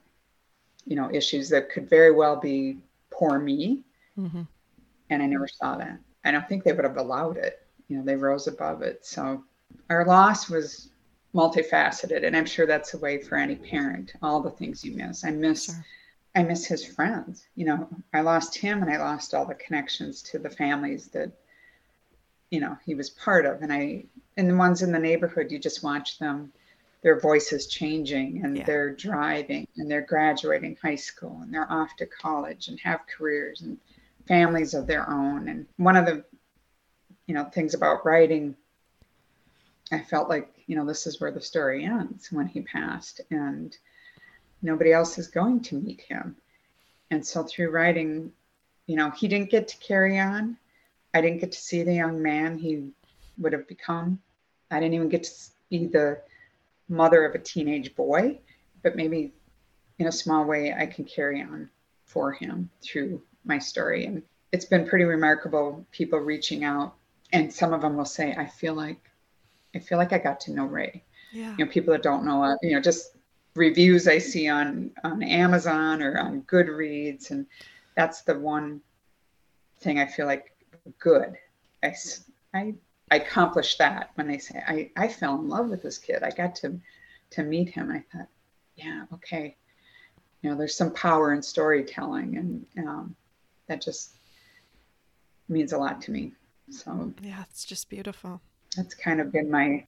[0.87, 2.79] you know, issues that could very well be
[3.11, 3.85] poor me.
[4.19, 4.43] Mm-hmm.
[5.11, 5.99] And I never saw that.
[6.25, 7.63] I don't think they would have allowed it.
[7.89, 9.05] You know, they rose above it.
[9.05, 9.45] So
[9.91, 10.89] our loss was
[11.35, 14.13] multifaceted, and I'm sure that's a way for any parent.
[14.23, 15.25] All the things you miss.
[15.25, 15.67] I miss.
[15.67, 15.85] Sure
[16.39, 17.49] I miss his friends.
[17.57, 21.33] You know, I lost him and I lost all the connections to the families that,
[22.53, 23.61] you know, he was part of.
[23.63, 24.05] And I,
[24.37, 26.53] and the ones in the neighborhood, you just watch them,
[27.03, 28.65] their voices changing and yeah.
[28.65, 33.63] they're driving and they're graduating high school and they're off to college and have careers
[33.63, 33.77] and
[34.29, 35.49] families of their own.
[35.49, 36.25] And one of the,
[37.27, 38.55] you know, things about writing,
[39.91, 43.23] I felt like, you know, this is where the story ends when he passed.
[43.33, 43.77] And,
[44.63, 46.37] nobody else is going to meet him.
[47.11, 48.33] And so through writing,
[48.87, 50.57] you know, he didn't get to carry on.
[51.15, 52.89] I didn't get to see the young man he
[53.39, 54.21] would have become.
[54.71, 55.33] I didn't even get to
[55.71, 56.21] be the
[56.89, 58.39] mother of a teenage boy,
[58.83, 59.33] but maybe
[59.99, 61.71] in a small way I can carry on
[62.05, 64.07] for him through my story.
[64.07, 66.95] And it's been pretty remarkable people reaching out
[67.33, 69.11] and some of them will say, I feel like
[69.75, 71.05] I feel like I got to know Ray.
[71.33, 71.55] Yeah.
[71.59, 73.18] You know, people that don't know, uh, you know, just
[73.59, 77.47] reviews I see on on Amazon or on Goodreads, and
[77.97, 78.81] that's the one
[79.81, 80.57] thing I feel like
[80.99, 81.37] good.
[81.83, 81.95] I
[82.55, 82.75] I,
[83.11, 86.23] I accomplished that when they say I I fell in love with this kid.
[86.23, 86.81] I got to
[87.31, 87.91] to meet him.
[87.91, 88.29] I thought,
[88.77, 89.57] yeah, okay.
[90.43, 93.17] You know, there's some power in storytelling, and um,
[93.67, 94.15] that just
[95.49, 96.33] means a lot to me.
[96.71, 98.41] So yeah, it's just beautiful.
[98.77, 99.87] That's kind of been my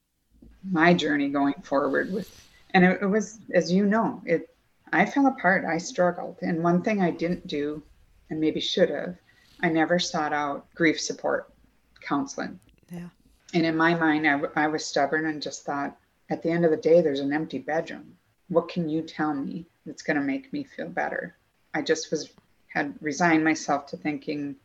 [0.68, 4.54] my journey going forward with and it, it was as you know it
[4.92, 5.64] i fell apart.
[5.64, 6.38] I struggled.
[6.42, 7.83] And one thing i didn't do
[8.28, 9.16] and maybe should have
[9.61, 11.52] i never sought out grief support
[12.00, 12.59] counseling.
[12.90, 13.09] Yeah.
[13.54, 15.96] And in my mind I, I was stubborn and just thought
[16.28, 18.16] at the end of the day there's an empty bedroom.
[18.48, 21.37] What can you tell me that's going to make me feel better?
[21.74, 22.30] I just was
[22.68, 24.56] had resigned myself to thinking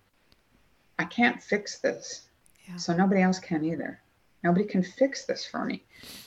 [0.97, 2.27] i can't fix this.
[2.67, 2.77] Yeah.
[2.77, 3.99] so nobody else can either.
[4.43, 5.83] Nobody can fix this for me.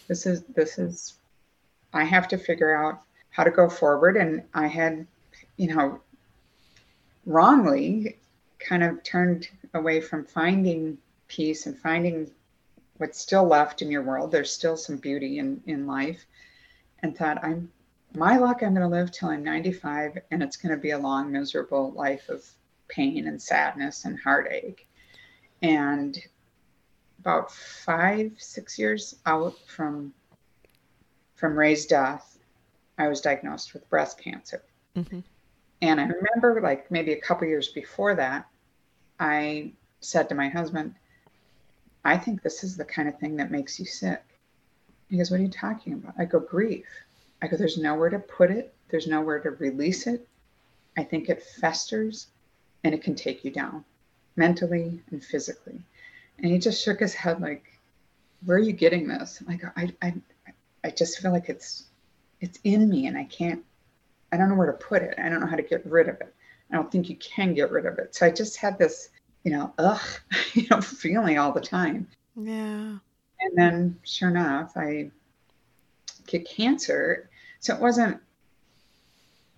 [0.08, 1.14] This is this is
[1.92, 4.16] I have to figure out how to go forward.
[4.16, 5.06] And I had,
[5.56, 6.00] you know,
[7.26, 8.18] wrongly
[8.58, 10.98] kind of turned away from finding
[11.28, 12.30] peace and finding
[12.96, 14.32] what's still left in your world.
[14.32, 16.24] There's still some beauty in, in life.
[17.00, 17.70] And thought, I'm
[18.14, 20.98] my luck, I'm going to live till I'm 95, and it's going to be a
[20.98, 22.44] long, miserable life of
[22.88, 24.88] pain and sadness and heartache.
[25.60, 26.18] And
[27.20, 30.14] about five, six years out from
[31.38, 32.36] from Ray's death,
[32.98, 34.60] I was diagnosed with breast cancer.
[34.96, 35.20] Mm-hmm.
[35.80, 38.46] And I remember, like maybe a couple years before that,
[39.20, 40.96] I said to my husband,
[42.04, 44.22] I think this is the kind of thing that makes you sick.
[45.08, 46.14] He goes, What are you talking about?
[46.18, 46.86] I go, Grief.
[47.40, 50.26] I go, There's nowhere to put it, there's nowhere to release it.
[50.96, 52.26] I think it festers
[52.82, 53.84] and it can take you down
[54.34, 55.80] mentally and physically.
[56.38, 57.64] And he just shook his head, like,
[58.44, 59.40] Where are you getting this?
[59.48, 60.14] I go, I, I,
[60.88, 61.84] I just feel like it's
[62.40, 63.62] it's in me and I can't
[64.32, 65.14] I don't know where to put it.
[65.18, 66.34] I don't know how to get rid of it.
[66.70, 68.14] I don't think you can get rid of it.
[68.14, 69.10] So I just had this,
[69.44, 70.00] you know, ugh,
[70.54, 72.08] you know, feeling all the time.
[72.36, 72.96] Yeah.
[73.40, 75.10] And then sure enough, I
[76.26, 77.28] get cancer.
[77.60, 78.18] So it wasn't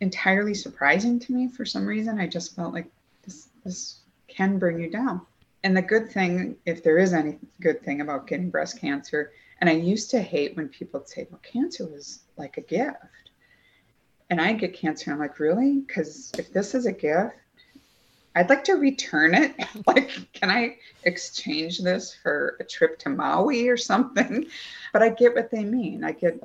[0.00, 2.18] entirely surprising to me for some reason.
[2.18, 2.90] I just felt like
[3.22, 5.20] this this can bring you down.
[5.62, 9.68] And the good thing, if there is any good thing about getting breast cancer, and
[9.68, 12.96] I used to hate when people say, well, cancer was like a gift.
[14.30, 15.12] And I get cancer.
[15.12, 15.80] I'm like, really?
[15.80, 17.34] Because if this is a gift,
[18.34, 19.54] I'd like to return it.
[19.86, 24.46] like, can I exchange this for a trip to Maui or something?
[24.92, 26.02] But I get what they mean.
[26.02, 26.42] I get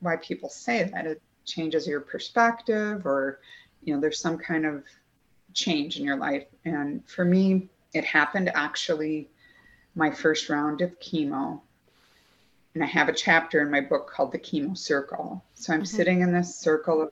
[0.00, 1.06] why people say that.
[1.06, 3.38] It changes your perspective, or,
[3.84, 4.82] you know, there's some kind of
[5.54, 6.46] change in your life.
[6.64, 9.30] And for me, it happened actually
[9.94, 11.60] my first round of chemo
[12.76, 15.42] and I have a chapter in my book called the chemo circle.
[15.54, 15.86] So I'm mm-hmm.
[15.86, 17.10] sitting in this circle of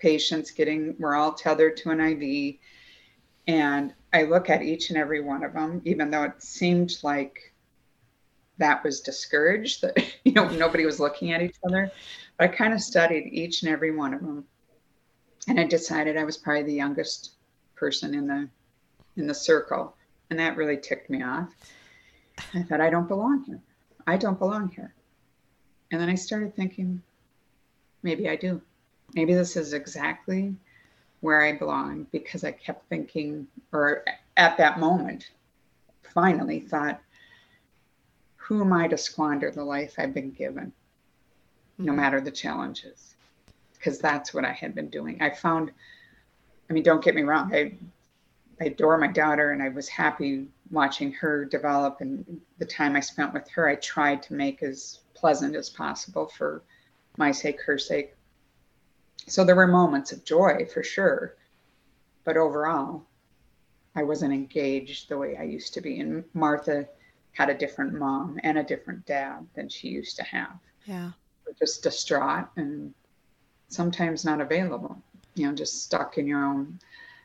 [0.00, 2.56] patients getting, we're all tethered to an IV.
[3.46, 7.54] And I look at each and every one of them, even though it seemed like
[8.58, 11.92] that was discouraged, that, you know, nobody was looking at each other.
[12.36, 14.44] But I kind of studied each and every one of them.
[15.46, 17.36] And I decided I was probably the youngest
[17.76, 18.48] person in the
[19.16, 19.96] in the circle.
[20.30, 21.54] And that really ticked me off.
[22.54, 23.60] I thought I don't belong here.
[24.08, 24.95] I don't belong here.
[25.90, 27.02] And then I started thinking,
[28.02, 28.60] maybe I do.
[29.14, 30.54] Maybe this is exactly
[31.20, 34.04] where I belong because I kept thinking, or
[34.36, 35.30] at that moment,
[36.02, 37.00] finally thought,
[38.36, 41.84] who am I to squander the life I've been given, mm-hmm.
[41.84, 43.14] no matter the challenges?
[43.74, 45.20] Because that's what I had been doing.
[45.20, 45.72] I found,
[46.68, 47.72] I mean, don't get me wrong, I,
[48.60, 53.00] I adore my daughter and I was happy watching her develop and the time I
[53.00, 56.62] spent with her, I tried to make as pleasant as possible for
[57.16, 58.14] my sake, her sake.
[59.26, 61.36] So there were moments of joy for sure.
[62.24, 63.04] But overall,
[63.94, 66.00] I wasn't engaged the way I used to be.
[66.00, 66.86] And Martha
[67.32, 70.58] had a different mom and a different dad than she used to have.
[70.84, 71.12] Yeah.
[71.58, 72.92] Just distraught and
[73.68, 75.00] sometimes not available,
[75.34, 76.78] you know, just stuck in your own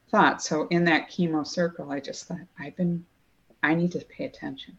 [0.09, 0.47] thoughts.
[0.47, 3.05] So in that chemo circle, I just thought, I've been,
[3.63, 4.77] I need to pay attention.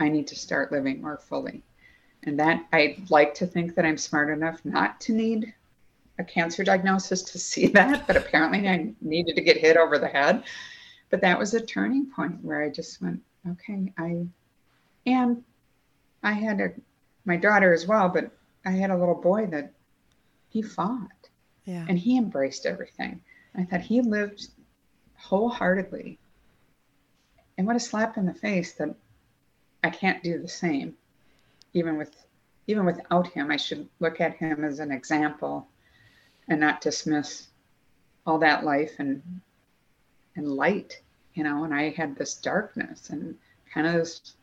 [0.00, 1.62] I need to start living more fully.
[2.24, 5.54] And that I'd like to think that I'm smart enough not to need
[6.18, 10.08] a cancer diagnosis to see that, but apparently I needed to get hit over the
[10.08, 10.44] head.
[11.10, 14.26] But that was a turning point where I just went, okay, I
[15.06, 15.42] and
[16.22, 16.72] I had a
[17.24, 18.30] my daughter as well, but
[18.64, 19.72] I had a little boy that
[20.48, 21.10] he fought.
[21.64, 21.84] Yeah.
[21.88, 23.20] And he embraced everything.
[23.54, 24.48] I thought he lived
[25.16, 26.18] wholeheartedly.
[27.58, 28.94] And what a slap in the face that
[29.84, 30.96] I can't do the same
[31.74, 32.14] even with
[32.66, 35.66] even without him, I should look at him as an example
[36.48, 37.48] and not dismiss
[38.26, 39.22] all that life and
[40.36, 41.00] and light,
[41.34, 41.64] you know.
[41.64, 43.36] And I had this darkness and
[43.72, 44.34] kind of this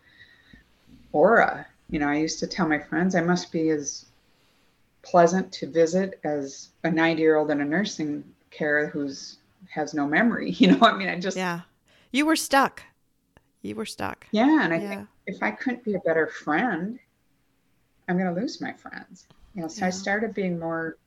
[1.11, 1.67] aura.
[1.89, 4.05] You know, I used to tell my friends I must be as
[5.03, 9.37] pleasant to visit as a 90 year old in a nursing care who's
[9.69, 10.51] has no memory.
[10.59, 11.61] You know, I mean, I just yeah,
[12.11, 12.81] you were stuck.
[13.65, 14.27] You were stuck.
[14.31, 14.89] Yeah, and I yeah.
[14.89, 16.99] think if I couldn't be a better friend,
[18.07, 19.27] I'm going to lose my friends.
[19.53, 19.87] You know, so yeah.
[19.87, 20.97] I started being more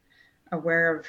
[0.52, 1.06] aware of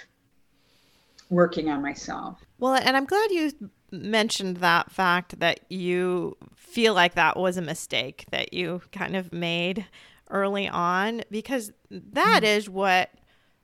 [1.30, 2.40] working on myself.
[2.60, 3.52] Well, and I'm glad you
[3.92, 9.34] mentioned that fact that you feel like that was a mistake that you kind of
[9.34, 9.86] made
[10.30, 12.46] early on because that mm-hmm.
[12.46, 13.10] is what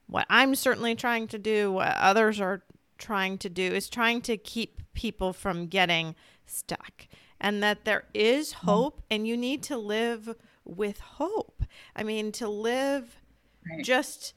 [0.08, 2.62] what I'm certainly trying to do, what others are
[2.96, 6.14] trying to do is trying to keep people from getting
[6.46, 7.08] stuck
[7.40, 8.66] and that there is mm-hmm.
[8.66, 10.34] hope and you need to live
[10.64, 11.62] with hope.
[11.94, 13.18] I mean, to live
[13.68, 13.84] right.
[13.84, 14.34] just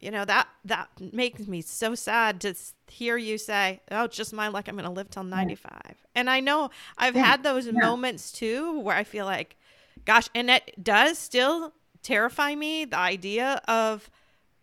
[0.00, 2.54] you know that that makes me so sad to
[2.88, 5.92] hear you say oh it's just my luck i'm going to live till 95 yeah.
[6.14, 7.24] and i know i've yeah.
[7.24, 7.72] had those yeah.
[7.72, 9.56] moments too where i feel like
[10.04, 11.72] gosh and it does still
[12.02, 14.10] terrify me the idea of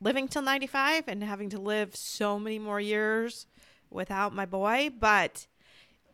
[0.01, 3.45] living till 95 and having to live so many more years
[3.89, 5.47] without my boy but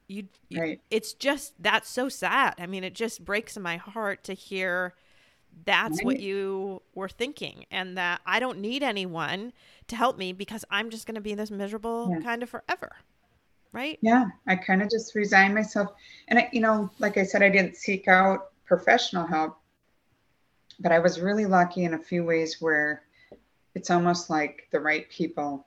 [0.07, 0.81] you, you right.
[0.89, 4.93] it's just that's so sad i mean it just breaks my heart to hear
[5.65, 6.05] that's right.
[6.05, 9.53] what you were thinking and that i don't need anyone
[9.87, 12.19] to help me because i'm just going to be this miserable yeah.
[12.21, 12.91] kind of forever
[13.71, 15.91] right yeah i kind of just resigned myself
[16.27, 19.57] and I, you know like i said i didn't seek out professional help
[20.79, 23.03] but i was really lucky in a few ways where
[23.75, 25.65] it's almost like the right people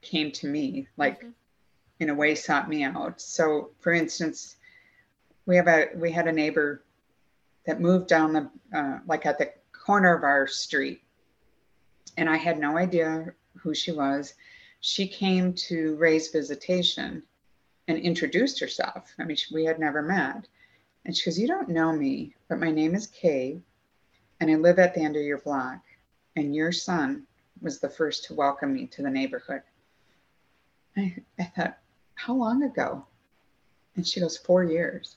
[0.00, 1.30] came to me like mm-hmm
[1.98, 3.20] in a way sought me out.
[3.20, 4.56] So, for instance,
[5.46, 6.84] we have a we had a neighbor
[7.66, 11.02] that moved down the uh, like at the corner of our street,
[12.16, 14.34] and I had no idea who she was.
[14.80, 17.22] She came to Ray's visitation
[17.88, 19.14] and introduced herself.
[19.18, 20.48] I mean, we had never met,
[21.04, 23.60] and she goes, "You don't know me, but my name is Kay,
[24.40, 25.80] and I live at the end of your block,
[26.34, 27.26] and your son
[27.62, 29.62] was the first to welcome me to the neighborhood."
[30.96, 31.78] I, I thought,
[32.16, 33.06] how long ago?
[33.94, 35.16] And she goes, four years,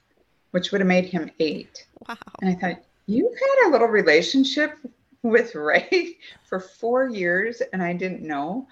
[0.52, 1.86] which would have made him eight.
[2.08, 2.16] Wow.
[2.40, 4.78] And I thought, you've had a little relationship
[5.22, 8.68] with Ray for four years and I didn't know.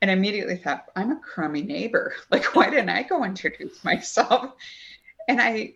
[0.00, 2.14] And I immediately thought, I'm a crummy neighbor.
[2.30, 4.52] Like, why didn't I go introduce myself?
[5.28, 5.74] And I,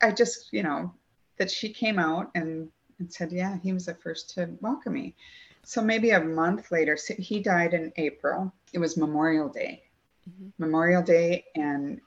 [0.00, 0.94] I just, you know,
[1.38, 2.68] that she came out and,
[3.00, 5.16] and said, yeah, he was the first to welcome me.
[5.64, 8.52] So maybe a month later, he died in April.
[8.72, 9.82] It was Memorial Day
[10.28, 10.48] mm-hmm.
[10.58, 12.00] Memorial Day, and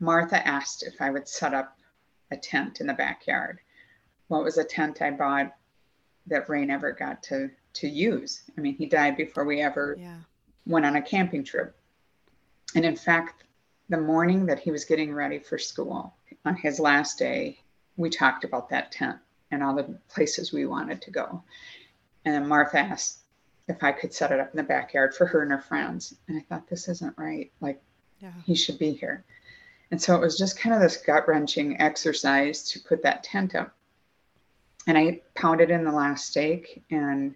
[0.00, 1.78] Martha asked if I would set up
[2.30, 3.60] a tent in the backyard.
[4.28, 5.54] Well, it was a tent I bought
[6.26, 8.42] that Ray never got to to use.
[8.56, 10.18] I mean, he died before we ever yeah.
[10.64, 11.76] went on a camping trip.
[12.76, 13.44] And in fact,
[13.88, 16.14] the morning that he was getting ready for school,
[16.44, 17.58] on his last day,
[17.96, 19.18] we talked about that tent
[19.50, 21.42] and all the places we wanted to go.
[22.24, 23.23] And Martha asked
[23.68, 26.14] if I could set it up in the backyard for her and her friends.
[26.28, 27.50] And I thought, this isn't right.
[27.60, 27.82] Like,
[28.20, 28.32] yeah.
[28.44, 29.24] he should be here.
[29.90, 33.54] And so it was just kind of this gut wrenching exercise to put that tent
[33.54, 33.74] up.
[34.86, 37.34] And I pounded in the last stake and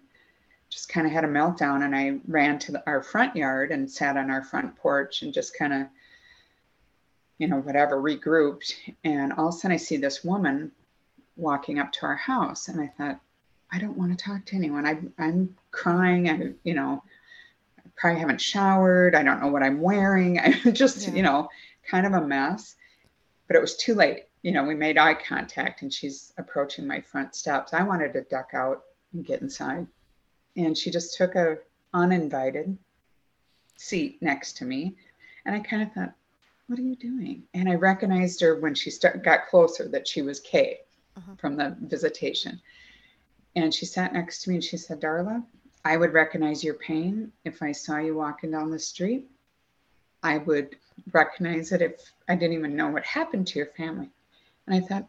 [0.69, 3.89] just kind of had a meltdown and I ran to the, our front yard and
[3.89, 5.87] sat on our front porch and just kind of,
[7.39, 8.73] you know, whatever, regrouped.
[9.03, 10.71] And all of a sudden I see this woman
[11.35, 12.67] walking up to our house.
[12.67, 13.19] And I thought,
[13.71, 14.85] I don't want to talk to anyone.
[14.85, 16.29] I, I'm crying.
[16.29, 17.03] I, you know,
[17.77, 19.15] I probably haven't showered.
[19.15, 20.39] I don't know what I'm wearing.
[20.65, 21.13] I'm just, yeah.
[21.13, 21.49] you know,
[21.87, 22.75] kind of a mess.
[23.47, 24.25] But it was too late.
[24.41, 27.73] You know, we made eye contact and she's approaching my front steps.
[27.73, 29.87] I wanted to duck out and get inside
[30.55, 31.57] and she just took a
[31.93, 32.77] uninvited
[33.77, 34.95] seat next to me
[35.45, 36.13] and i kind of thought
[36.67, 40.21] what are you doing and i recognized her when she start, got closer that she
[40.21, 40.79] was kay
[41.17, 41.31] uh-huh.
[41.37, 42.61] from the visitation
[43.55, 45.43] and she sat next to me and she said darla
[45.85, 49.29] i would recognize your pain if i saw you walking down the street
[50.23, 50.75] i would
[51.11, 54.09] recognize it if i didn't even know what happened to your family
[54.67, 55.07] and i thought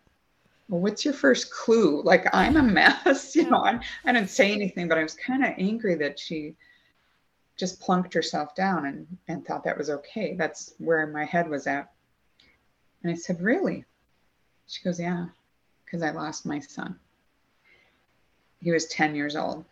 [0.71, 2.01] well, what's your first clue?
[2.03, 3.35] Like, I'm a mess.
[3.41, 6.55] You know, I, I didn't say anything, but I was kind of angry that she
[7.57, 10.35] just plunked herself down and, and thought that was okay.
[10.35, 11.91] That's where my head was at.
[13.03, 13.85] And I said, Really?
[14.69, 15.27] She goes, Yeah,
[15.85, 16.99] because I lost my son.
[18.63, 19.65] He was 10 years old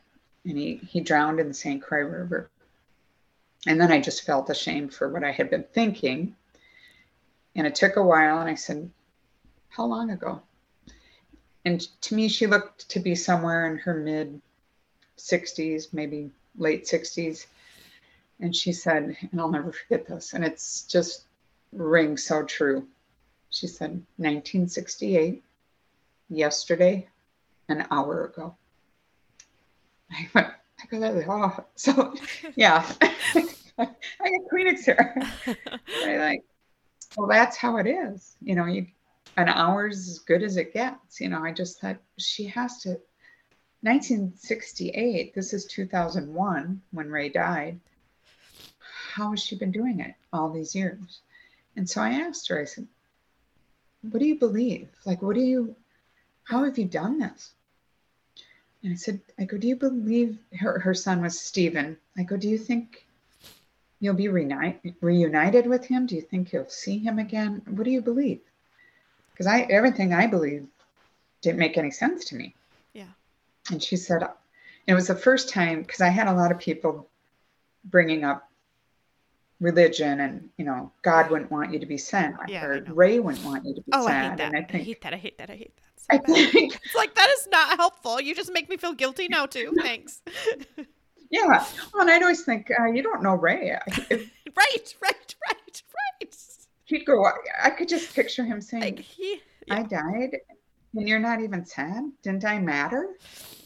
[0.44, 1.82] and he, he drowned in the St.
[1.82, 2.50] Croix River.
[3.66, 6.36] And then I just felt ashamed for what I had been thinking.
[7.54, 8.38] And it took a while.
[8.38, 8.90] And I said,
[9.68, 10.42] How long ago?
[11.68, 14.40] and to me, she looked to be somewhere in her mid
[15.18, 17.46] 60s, maybe late 60s.
[18.40, 21.24] And she said, and I'll never forget this, and it's just
[21.72, 22.86] rings so true.
[23.50, 25.42] She said, 1968,
[26.30, 27.08] yesterday,
[27.68, 28.54] an hour ago.
[30.10, 30.48] I went,
[30.80, 32.14] I go, oh, so
[32.56, 35.14] yeah, I got Kleenex here.
[36.04, 36.44] I like,
[37.16, 38.36] well, that's how it is.
[38.40, 38.86] You know, you
[39.36, 41.20] an hour's as good as it gets.
[41.20, 43.00] You know, I just thought she has to.
[43.82, 47.78] 1968, this is 2001 when Ray died.
[49.12, 51.20] How has she been doing it all these years?
[51.76, 52.88] And so I asked her, I said,
[54.02, 54.88] What do you believe?
[55.04, 55.76] Like, what do you,
[56.42, 57.52] how have you done this?
[58.82, 61.96] And I said, I go, Do you believe her, her son was Stephen?
[62.16, 63.06] I go, Do you think
[64.00, 66.06] you'll be reuni- reunited with him?
[66.06, 67.62] Do you think you'll see him again?
[67.66, 68.40] What do you believe?
[69.38, 70.66] because I everything I believed
[71.42, 72.56] didn't make any sense to me.
[72.92, 73.04] Yeah.
[73.70, 74.24] And she said,
[74.88, 77.08] it was the first time because I had a lot of people
[77.84, 78.50] bringing up
[79.60, 83.64] religion and you know God wouldn't want you to be sad yeah, Ray wouldn't want
[83.64, 84.24] you to be oh, sad.
[84.24, 84.48] I hate that.
[84.48, 85.14] And I, think, I hate that.
[85.14, 85.50] I hate that.
[85.50, 85.82] I hate that.
[86.10, 88.20] I think it's like that is not helpful.
[88.20, 89.72] You just make me feel guilty now too.
[89.82, 90.22] Thanks.
[91.30, 91.64] yeah.
[91.92, 93.76] Well, and I'd always think uh, you don't know Ray.
[93.86, 94.08] If,
[94.56, 94.94] right.
[95.02, 95.34] Right.
[95.48, 95.82] Right.
[96.20, 96.34] Right
[96.88, 97.24] he'd go,
[97.62, 99.74] I could just picture him saying, like he, yeah.
[99.76, 100.38] I died
[100.94, 102.10] and you're not even sad.
[102.22, 103.10] Didn't I matter?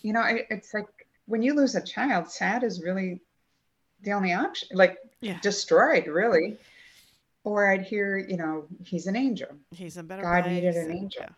[0.03, 0.87] You know, it's like
[1.27, 3.21] when you lose a child, sad is really
[4.03, 5.39] the only option, like yeah.
[5.41, 6.59] destroyed, really.
[7.45, 9.49] Or I'd hear, you know, he's an angel.
[9.71, 11.23] He's a better God needed an angel.
[11.23, 11.29] Yeah.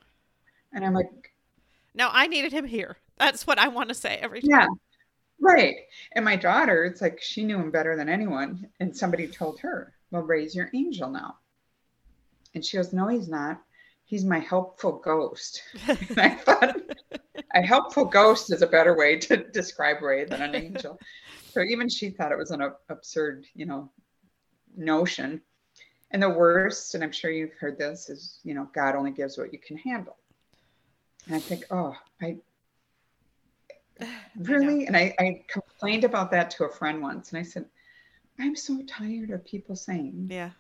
[0.75, 1.33] And I'm like,
[1.95, 2.97] no, I needed him here.
[3.19, 4.51] That's what I want to say every time.
[4.51, 4.67] Yeah.
[5.41, 5.77] Right.
[6.13, 8.69] And my daughter, it's like she knew him better than anyone.
[8.81, 11.37] And somebody told her, well, Ray's your angel now.
[12.55, 13.61] And she goes, No, he's not.
[14.05, 15.63] He's my helpful ghost.
[15.89, 16.77] and I thought,
[17.55, 20.99] a helpful ghost is a better way to describe Ray than an angel.
[21.51, 23.91] So even she thought it was an absurd, you know,
[24.77, 25.41] notion.
[26.11, 29.39] And the worst, and I'm sure you've heard this, is, you know, God only gives
[29.39, 30.17] what you can handle.
[31.27, 32.37] And I think, oh, I
[34.39, 37.31] really, I and I, I complained about that to a friend once.
[37.31, 37.67] And I said,
[38.39, 40.51] I'm so tired of people saying, yeah,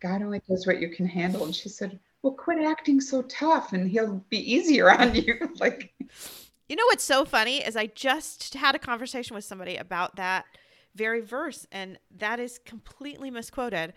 [0.00, 1.44] God only does what you can handle.
[1.44, 5.54] And she said, Well, quit acting so tough and he'll be easier on you.
[5.60, 5.92] like,
[6.68, 10.46] you know what's so funny is I just had a conversation with somebody about that
[10.94, 13.92] very verse and that is completely misquoted.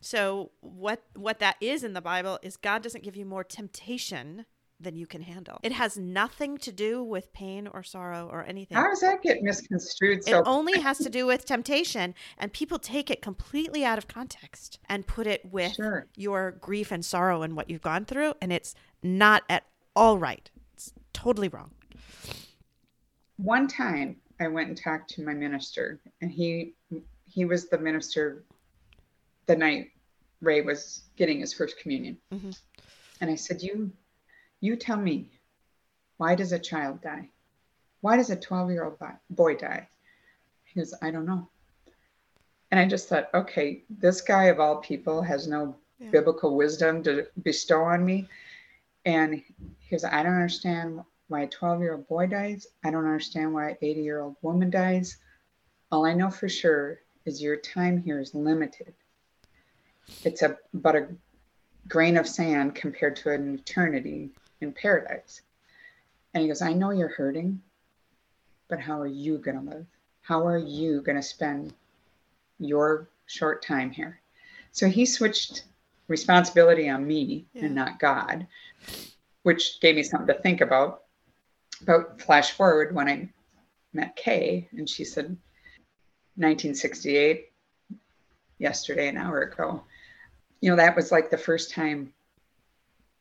[0.00, 4.46] So what what that is in the Bible is God doesn't give you more temptation
[4.80, 5.58] than you can handle.
[5.62, 8.76] It has nothing to do with pain or sorrow or anything.
[8.76, 10.24] How does that get misconstrued?
[10.24, 14.08] So- it only has to do with temptation, and people take it completely out of
[14.08, 16.06] context and put it with sure.
[16.16, 19.64] your grief and sorrow and what you've gone through, and it's not at
[19.96, 20.50] all right.
[20.74, 21.72] It's totally wrong.
[23.36, 26.74] One time, I went and talked to my minister, and he
[27.24, 28.44] he was the minister
[29.46, 29.90] the night
[30.40, 32.16] Ray was getting his first communion.
[32.32, 32.50] Mm-hmm.
[33.20, 33.90] And I said, "You
[34.60, 35.30] you tell me,
[36.16, 37.28] why does a child die?
[38.00, 38.98] Why does a 12 year old
[39.30, 39.88] boy die?
[40.64, 41.48] He goes, I don't know.
[42.70, 46.10] And I just thought, okay, this guy of all people has no yeah.
[46.10, 48.28] biblical wisdom to bestow on me.
[49.04, 52.66] And he goes, I don't understand why a 12 year old boy dies.
[52.84, 55.16] I don't understand why an 80 year old woman dies.
[55.90, 58.94] All I know for sure is your time here is limited.
[60.24, 61.08] It's a but a
[61.86, 64.30] grain of sand compared to an eternity
[64.60, 65.42] in paradise.
[66.34, 67.60] And he goes, I know you're hurting,
[68.68, 69.86] but how are you going to live?
[70.20, 71.72] How are you going to spend
[72.58, 74.20] your short time here?
[74.72, 75.64] So he switched
[76.06, 77.66] responsibility on me yeah.
[77.66, 78.46] and not God,
[79.42, 81.04] which gave me something to think about.
[81.86, 83.28] But flash forward when I
[83.92, 85.36] met Kay, and she said,
[86.36, 87.50] 1968,
[88.58, 89.82] yesterday, an hour ago.
[90.60, 92.12] You know, that was like the first time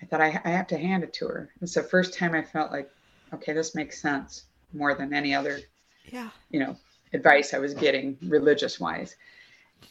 [0.01, 1.49] I thought I, I have to hand it to her.
[1.61, 2.89] It's the first time I felt like,
[3.33, 4.43] okay, this makes sense
[4.73, 5.59] more than any other,
[6.05, 6.75] yeah, you know,
[7.13, 9.15] advice I was getting religious wise.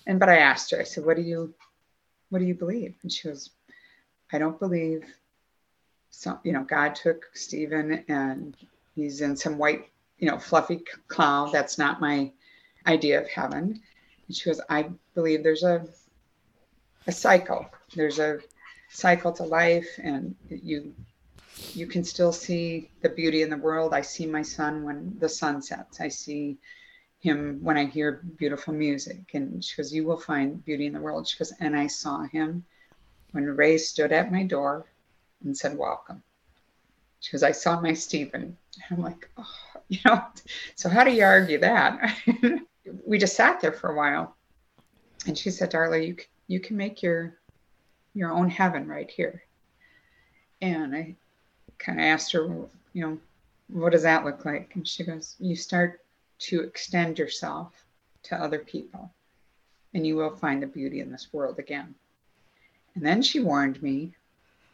[0.06, 1.52] And but I asked her, I said, what do you,
[2.30, 2.94] what do you believe?
[3.02, 3.50] And she goes,
[4.32, 5.04] I don't believe.
[6.10, 8.56] So you know, God took Stephen and
[8.94, 11.52] he's in some white, you know, fluffy cloud.
[11.52, 12.32] That's not my
[12.86, 13.80] idea of heaven.
[14.26, 15.86] And she goes, I believe there's a
[17.06, 17.66] a cycle.
[17.94, 18.40] There's a
[18.90, 20.94] cycle to life and you
[21.74, 23.92] you can still see the beauty in the world.
[23.92, 26.00] I see my son when the sun sets.
[26.00, 26.58] I see
[27.20, 29.30] him when I hear beautiful music.
[29.34, 31.26] And she goes, You will find beauty in the world.
[31.26, 32.64] She goes, And I saw him
[33.32, 34.86] when Ray stood at my door
[35.44, 36.22] and said, Welcome.
[37.20, 38.56] She goes, I saw my Stephen.
[38.88, 39.54] And I'm like, Oh,
[39.88, 40.22] you know,
[40.74, 42.16] so how do you argue that?
[43.06, 44.36] we just sat there for a while.
[45.26, 46.16] And she said, Darla, you,
[46.46, 47.38] you can make your
[48.16, 49.42] your own heaven right here.
[50.62, 51.14] And I
[51.78, 52.46] kind of asked her,
[52.94, 53.18] you know,
[53.68, 54.70] what does that look like?
[54.74, 56.00] And she goes, you start
[56.38, 57.72] to extend yourself
[58.24, 59.12] to other people,
[59.92, 61.94] and you will find the beauty in this world again.
[62.94, 64.12] And then she warned me,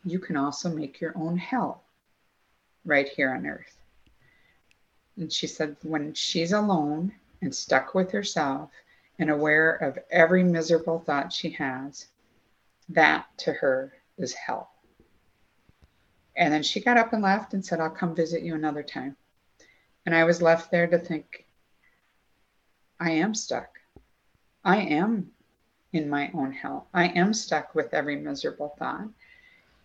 [0.04, 1.82] you can also make your own hell
[2.84, 3.76] right here on earth.
[5.16, 8.70] And she said, when she's alone and stuck with herself
[9.18, 12.06] and aware of every miserable thought she has,
[12.94, 14.70] that to her is hell.
[16.36, 19.16] And then she got up and left and said, I'll come visit you another time.
[20.06, 21.46] And I was left there to think,
[22.98, 23.78] I am stuck.
[24.64, 25.30] I am
[25.92, 26.86] in my own hell.
[26.94, 29.08] I am stuck with every miserable thought.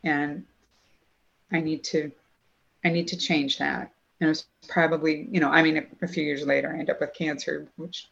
[0.03, 0.45] And
[1.51, 2.11] I need to
[2.85, 3.91] I need to change that.
[4.19, 6.91] And it was probably, you know, I mean, a, a few years later, I ended
[6.91, 8.07] up with cancer, which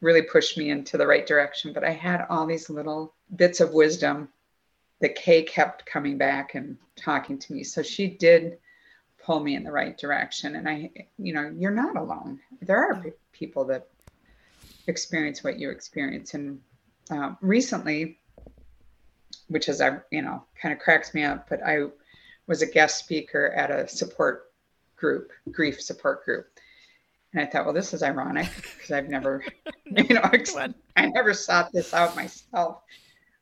[0.00, 1.72] really pushed me into the right direction.
[1.72, 4.28] But I had all these little bits of wisdom
[5.00, 7.64] that Kay kept coming back and talking to me.
[7.64, 8.58] So she did
[9.22, 10.56] pull me in the right direction.
[10.56, 12.40] And I, you know, you're not alone.
[12.60, 13.88] There are people that
[14.86, 16.34] experience what you experience.
[16.34, 16.60] And
[17.10, 18.18] uh, recently,
[19.48, 21.86] which is, I, you know, kind of cracks me up, but I
[22.46, 24.52] was a guest speaker at a support
[24.96, 26.46] group, grief support group.
[27.32, 29.44] And I thought, well, this is ironic because I've never,
[29.84, 30.30] you know,
[30.96, 32.82] I never sought this out myself.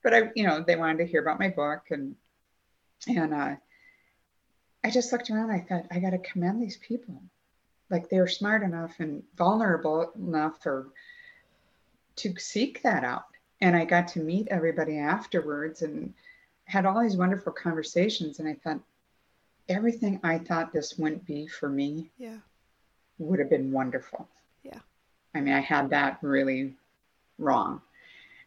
[0.02, 2.14] But I, you know, they wanted to hear about my book, and
[3.06, 3.56] and uh,
[4.84, 5.50] I just looked around.
[5.50, 7.20] I thought, I got to commend these people,
[7.90, 10.88] like they're smart enough and vulnerable enough, or
[12.16, 13.24] to seek that out.
[13.60, 16.14] And I got to meet everybody afterwards, and
[16.64, 18.38] had all these wonderful conversations.
[18.38, 18.80] And I thought,
[19.68, 22.38] everything I thought this wouldn't be for me, yeah
[23.18, 24.28] would have been wonderful.
[24.62, 24.78] Yeah.
[25.34, 26.74] I mean, I had that really
[27.38, 27.82] wrong.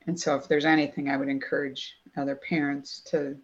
[0.08, 3.38] And so if there's anything I would encourage other parents to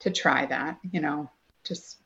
[0.00, 1.30] to try that, you know,
[1.64, 1.98] just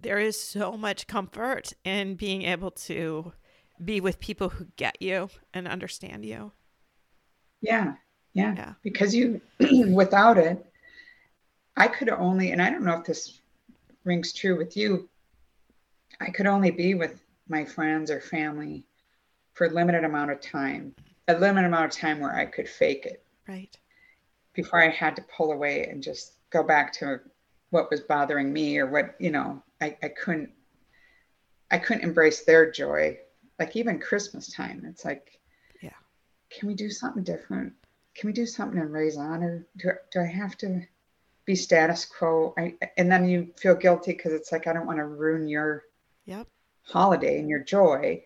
[0.00, 3.32] there is so much comfort in being able to
[3.84, 6.52] be with people who get you and understand you.
[7.60, 7.94] Yeah.
[8.34, 8.54] Yeah.
[8.56, 8.72] yeah.
[8.82, 9.40] Because you
[9.92, 10.64] without it,
[11.76, 13.40] I could only and I don't know if this
[14.04, 15.08] rings true with you,
[16.20, 18.86] I could only be with my friends or family
[19.54, 20.94] for a limited amount of time,
[21.28, 23.24] a limited amount of time where I could fake it.
[23.48, 23.76] Right.
[24.54, 27.20] Before I had to pull away and just go back to
[27.70, 30.50] what was bothering me or what, you know, I, I couldn't
[31.70, 33.18] I couldn't embrace their joy.
[33.58, 35.40] Like even Christmas time, it's like,
[35.82, 35.90] yeah,
[36.50, 37.72] can we do something different?
[38.14, 39.66] Can we do something in Ray's honor?
[39.76, 40.82] Do, do I have to
[41.44, 42.54] be status quo?
[42.56, 45.82] I, and then you feel guilty because it's like I don't want to ruin your
[46.26, 46.48] Yep.
[46.82, 48.24] Holiday and your joy.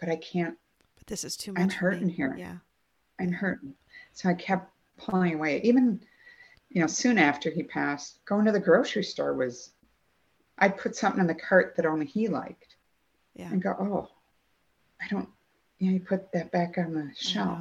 [0.00, 0.56] But I can't.
[1.02, 1.62] But this is too much.
[1.62, 2.36] I'm hurting here.
[2.38, 2.58] Yeah.
[3.18, 3.74] I'm hurting.
[4.12, 5.60] So I kept pulling away.
[5.62, 6.00] Even,
[6.70, 9.70] you know, soon after he passed, going to the grocery store was,
[10.58, 12.76] I'd put something in the cart that only he liked.
[13.34, 13.50] Yeah.
[13.50, 14.10] And go, oh,
[15.00, 15.28] I don't,
[15.78, 17.58] you know, you put that back on the shelf.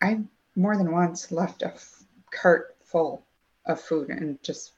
[0.00, 0.20] I, I
[0.54, 3.26] more than once left a f- cart full
[3.66, 4.72] of food and just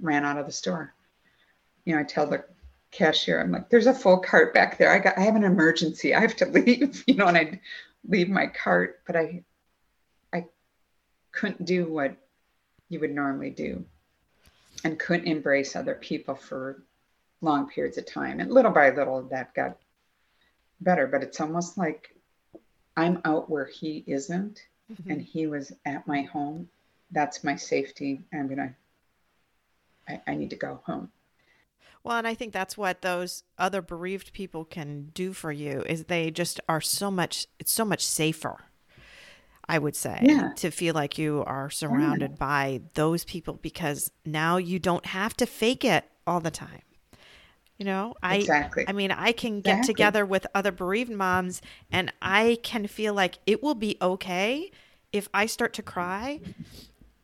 [0.00, 0.92] ran out of the store
[1.84, 2.44] you know, I tell the
[2.92, 3.40] cashier.
[3.40, 4.92] I'm like, there's a full cart back there.
[4.92, 6.14] I got, I have an emergency.
[6.14, 7.60] I have to leave, you know, and I'd
[8.06, 9.42] leave my cart, but I,
[10.32, 10.46] I
[11.32, 12.16] couldn't do what
[12.88, 13.84] you would normally do
[14.84, 16.82] and couldn't embrace other people for
[17.40, 18.38] long periods of time.
[18.38, 19.78] And little by little, that got
[20.80, 22.14] better, but it's almost like
[22.96, 24.60] I'm out where he isn't
[24.92, 25.10] mm-hmm.
[25.10, 26.68] and he was at my home.
[27.10, 28.20] That's my safety.
[28.32, 28.74] I'm going
[30.08, 31.10] to, I need to go home.
[32.04, 36.04] Well, and I think that's what those other bereaved people can do for you is
[36.04, 38.64] they just are so much it's so much safer.
[39.68, 40.50] I would say yeah.
[40.56, 42.36] to feel like you are surrounded yeah.
[42.36, 46.82] by those people because now you don't have to fake it all the time.
[47.78, 48.84] You know, I exactly.
[48.86, 49.94] I mean, I can get exactly.
[49.94, 54.70] together with other bereaved moms and I can feel like it will be okay
[55.12, 56.40] if I start to cry.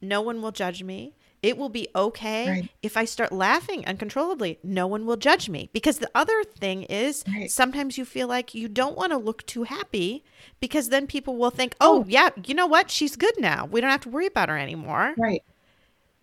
[0.00, 1.14] No one will judge me.
[1.42, 2.68] It will be okay right.
[2.82, 4.58] if I start laughing uncontrollably.
[4.62, 5.70] No one will judge me.
[5.72, 7.50] Because the other thing is right.
[7.50, 10.24] sometimes you feel like you don't want to look too happy
[10.60, 12.90] because then people will think, oh, oh, yeah, you know what?
[12.90, 13.66] She's good now.
[13.66, 15.14] We don't have to worry about her anymore.
[15.16, 15.42] Right.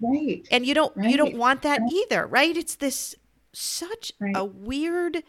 [0.02, 0.46] Right.
[0.52, 1.10] And you don't right.
[1.10, 2.56] you don't want that either, right?
[2.56, 3.16] It's this
[3.54, 5.24] such a weird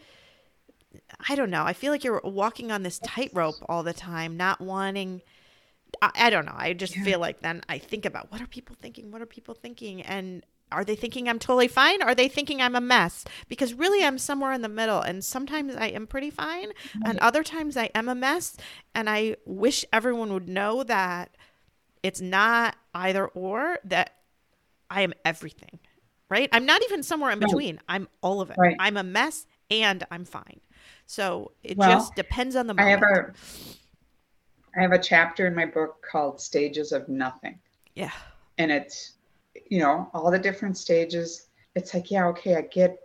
[1.29, 1.63] I don't know.
[1.63, 5.21] I feel like you're walking on this tightrope all the time, not wanting
[6.01, 6.55] I, I don't know.
[6.55, 7.03] I just yeah.
[7.03, 9.11] feel like then I think about what are people thinking?
[9.11, 10.01] What are people thinking?
[10.01, 12.01] And are they thinking I'm totally fine?
[12.01, 13.23] Are they thinking I'm a mess?
[13.47, 15.01] Because really, I'm somewhere in the middle.
[15.01, 16.71] And sometimes I am pretty fine,
[17.05, 18.57] and other times I am a mess.
[18.93, 21.35] And I wish everyone would know that
[22.03, 24.15] it's not either or, that
[24.89, 25.79] I am everything,
[26.29, 26.49] right?
[26.51, 27.75] I'm not even somewhere in between.
[27.75, 27.83] Right.
[27.89, 28.57] I'm all of it.
[28.57, 28.75] Right.
[28.79, 30.59] I'm a mess and I'm fine.
[31.05, 33.03] So it well, just depends on the moment.
[33.03, 33.33] I a
[34.77, 37.57] I have a chapter in my book called Stages of Nothing.
[37.95, 38.11] Yeah.
[38.59, 39.13] And it's,
[39.69, 41.47] you know, all the different stages.
[41.73, 42.99] It's like, yeah, okay, I get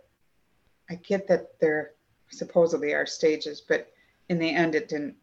[0.89, 1.91] I get that there
[2.29, 3.91] supposedly are stages, but
[4.29, 5.15] in the end it didn't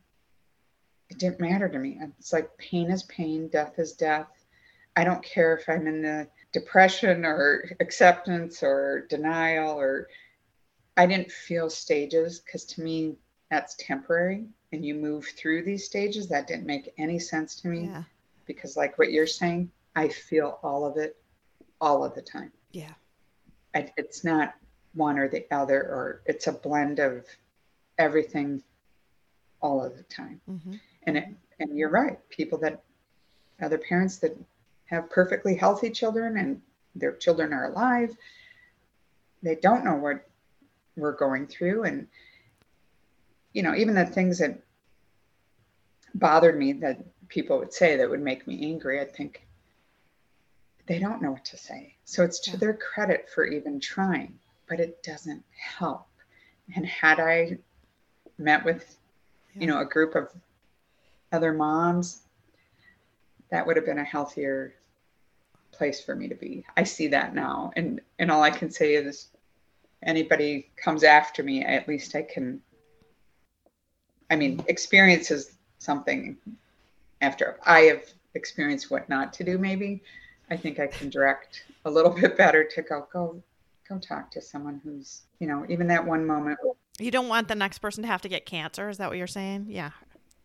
[1.08, 2.00] it didn't matter to me.
[2.18, 4.28] It's like pain is pain, death is death.
[4.96, 10.08] I don't care if I'm in the depression or acceptance or denial or
[10.96, 13.16] I didn't feel stages because to me
[13.50, 17.86] that's temporary and you move through these stages that didn't make any sense to me.
[17.86, 18.02] Yeah.
[18.46, 21.16] because like what you're saying i feel all of it
[21.80, 22.52] all of the time.
[22.72, 22.92] Yeah.
[23.74, 24.54] I, it's not
[24.94, 27.24] one or the other or it's a blend of
[27.98, 28.62] everything
[29.62, 30.40] all of the time.
[30.48, 30.74] Mm-hmm.
[31.04, 31.24] and it
[31.58, 32.18] and you're right.
[32.30, 32.82] People that
[33.62, 34.36] other parents that
[34.86, 36.60] have perfectly healthy children and
[36.94, 38.16] their children are alive
[39.42, 40.26] they don't know what
[40.96, 41.84] we're going through.
[41.84, 42.06] And
[43.52, 44.58] you know, even the things that
[46.14, 49.46] bothered me that people would say that would make me angry, I think
[50.86, 51.94] they don't know what to say.
[52.04, 52.56] So it's to yeah.
[52.56, 54.38] their credit for even trying,
[54.68, 56.06] but it doesn't help.
[56.74, 57.58] And had I
[58.38, 58.96] met with,
[59.54, 59.60] yeah.
[59.60, 60.28] you know, a group of
[61.32, 62.22] other moms,
[63.50, 64.74] that would have been a healthier
[65.72, 66.64] place for me to be.
[66.76, 67.72] I see that now.
[67.76, 69.28] And and all I can say is
[70.02, 72.60] anybody comes after me, at least I can
[74.30, 76.36] I mean, experience is something
[77.20, 78.04] after I have
[78.34, 80.02] experienced what not to do, maybe.
[80.50, 83.42] I think I can direct a little bit better to go, go,
[83.88, 86.58] go talk to someone who's, you know, even that one moment.
[86.98, 88.88] You don't want the next person to have to get cancer.
[88.88, 89.66] Is that what you're saying?
[89.68, 89.90] Yeah.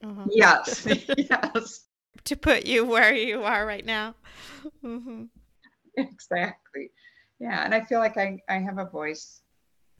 [0.03, 0.25] Uh-huh.
[0.31, 0.88] Yes.
[1.17, 1.86] yes.
[2.23, 4.15] to put you where you are right now.
[4.83, 5.25] Mm-hmm.
[5.97, 6.91] Exactly.
[7.39, 7.63] Yeah.
[7.63, 9.41] And I feel like I, I have a voice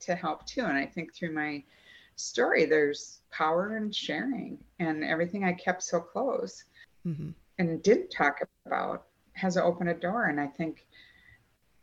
[0.01, 0.61] to help too.
[0.61, 1.63] And I think through my
[2.16, 6.63] story, there's power in sharing and everything I kept so close
[7.05, 7.30] mm-hmm.
[7.59, 10.26] and didn't talk about has opened a door.
[10.26, 10.86] And I think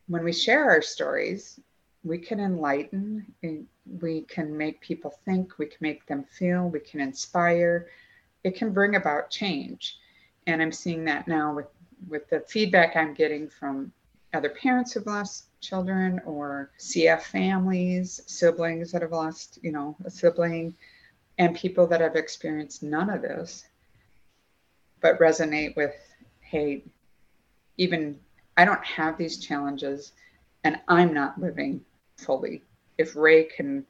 [0.08, 1.60] when we share our stories,
[2.04, 3.26] we can enlighten,
[4.00, 7.88] we can make people think, we can make them feel, we can inspire.
[8.42, 9.98] It can bring about change.
[10.46, 11.68] And I'm seeing that now with,
[12.08, 13.92] with the feedback I'm getting from
[14.34, 20.10] other parents who've lost children or CF families, siblings that have lost, you know, a
[20.10, 20.74] sibling,
[21.38, 23.64] and people that have experienced none of this,
[25.00, 25.94] but resonate with,
[26.40, 26.84] hey,
[27.78, 28.18] even
[28.56, 30.12] I don't have these challenges
[30.64, 31.84] and I'm not living
[32.16, 32.62] fully.
[32.98, 33.84] If Ray can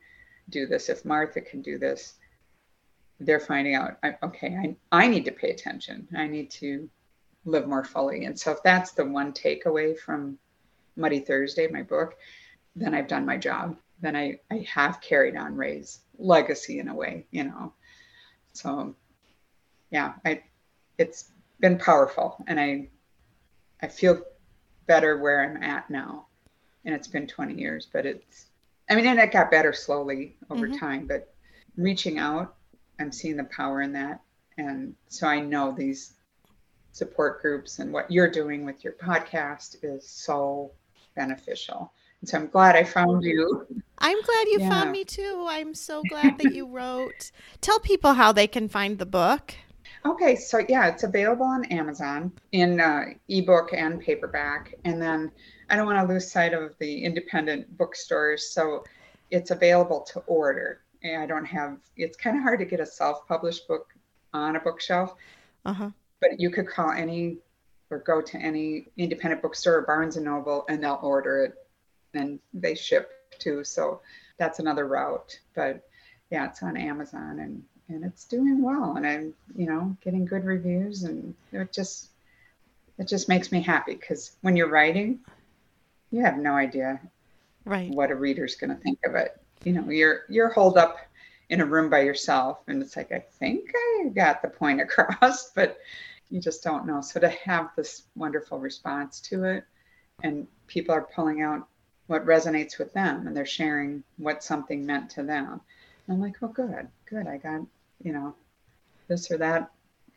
[0.50, 2.14] do this, if Martha can do this,
[3.20, 4.56] they're finding out, okay,
[4.92, 6.08] I, I need to pay attention.
[6.16, 6.88] I need to
[7.44, 8.24] live more fully.
[8.24, 10.38] And so if that's the one takeaway from
[10.96, 12.16] Muddy Thursday, my book,
[12.76, 13.76] then I've done my job.
[14.00, 17.72] Then I, I have carried on Ray's legacy in a way, you know.
[18.52, 18.94] So
[19.90, 20.42] yeah, I
[20.98, 21.30] it's
[21.60, 22.88] been powerful and I
[23.82, 24.22] I feel
[24.86, 26.26] better where I'm at now.
[26.84, 28.46] And it's been 20 years, but it's
[28.90, 30.78] I mean, and it got better slowly over Mhm.
[30.78, 31.34] time, but
[31.76, 32.56] reaching out,
[32.98, 34.20] I'm seeing the power in that.
[34.58, 36.14] And so I know these
[36.92, 40.72] support groups and what you're doing with your podcast is so
[41.16, 41.92] beneficial.
[42.20, 43.66] And so I'm glad I found you.
[43.98, 44.68] I'm glad you Yeah.
[44.68, 45.46] found me too.
[45.48, 47.30] I'm so glad that you wrote.
[47.60, 49.54] Tell people how they can find the book.
[50.04, 54.74] Okay, so yeah, it's available on Amazon in uh, ebook and paperback.
[54.84, 55.30] And then
[55.70, 58.84] I don't want to lose sight of the independent bookstores, so
[59.30, 60.82] it's available to order.
[61.04, 61.78] And I don't have.
[61.96, 63.92] It's kind of hard to get a self-published book
[64.34, 65.14] on a bookshelf,
[65.64, 65.90] Uh huh.
[66.22, 67.36] But you could call any
[67.90, 71.54] or go to any independent bookstore or Barnes and Noble, and they'll order it,
[72.14, 73.62] and they ship too.
[73.64, 74.00] So
[74.38, 75.38] that's another route.
[75.54, 75.82] But
[76.30, 80.44] yeah, it's on Amazon and and it's doing well, and I'm you know getting good
[80.44, 82.08] reviews, and it just
[82.98, 85.20] it just makes me happy because when you're writing,
[86.10, 87.00] you have no idea
[87.64, 87.90] Right.
[87.90, 89.40] what a reader's going to think of it.
[89.64, 90.96] You know, you're you're holed up
[91.48, 95.50] in a room by yourself, and it's like I think I got the point across,
[95.50, 95.78] but
[96.32, 97.02] you just don't know.
[97.02, 99.64] So to have this wonderful response to it,
[100.22, 101.68] and people are pulling out
[102.06, 105.60] what resonates with them, and they're sharing what something meant to them.
[106.06, 107.26] And I'm like, oh, good, good.
[107.26, 107.60] I got
[108.02, 108.34] you know
[109.08, 109.70] this or that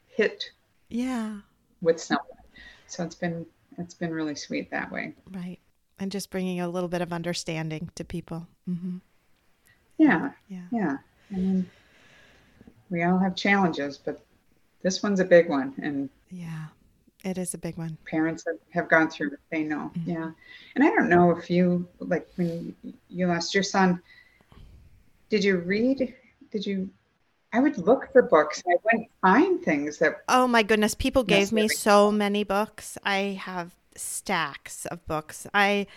[0.08, 0.52] hit
[0.90, 1.40] Yeah.
[1.82, 2.26] with someone.
[2.88, 3.46] So it's been
[3.78, 5.14] it's been really sweet that way.
[5.30, 5.60] Right.
[6.00, 8.48] And just bringing a little bit of understanding to people.
[8.66, 8.98] hmm
[9.98, 10.32] Yeah.
[10.48, 10.68] Yeah.
[10.72, 10.98] Yeah.
[11.34, 11.70] I mean,
[12.90, 14.24] we all have challenges, but
[14.86, 15.74] this one's a big one.
[15.82, 16.66] And Yeah.
[17.24, 17.98] It is a big one.
[18.06, 19.40] parents have, have gone through it.
[19.50, 19.92] They know.
[19.98, 20.06] Mhm.
[20.16, 20.30] Yeah.
[20.76, 22.76] And I don't know if you, like, when
[23.10, 24.00] you lost your son,
[25.30, 26.14] did you read?
[26.52, 26.88] Did you?
[27.52, 28.62] I would look for books.
[28.68, 32.96] I wouldn't find things that, Oh my goodness, people gave me so many books.
[33.04, 35.48] I have stacks of books.
[35.54, 35.88] I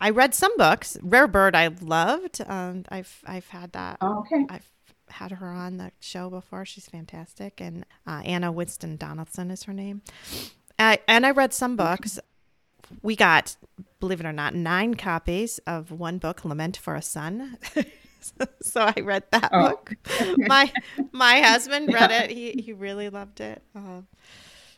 [0.00, 0.98] I read some books.
[1.02, 2.40] Rare Bird I loved.
[2.44, 3.98] Um, I've I've had that.
[4.00, 4.44] oh, okay.
[4.50, 4.68] I've
[5.14, 6.64] had her on the show before.
[6.64, 7.60] She's fantastic.
[7.60, 10.02] And uh, Anna Whiston Donaldson is her name.
[10.78, 12.18] I, and I read some books.
[13.02, 13.56] We got,
[14.00, 17.56] believe it or not, nine copies of one book, Lament for a Son.
[18.62, 19.70] so I read that Oh.
[19.70, 19.94] book.
[20.38, 20.72] My
[21.12, 22.30] my husband read it.
[22.30, 23.62] He he really loved it.
[23.74, 24.02] Uh,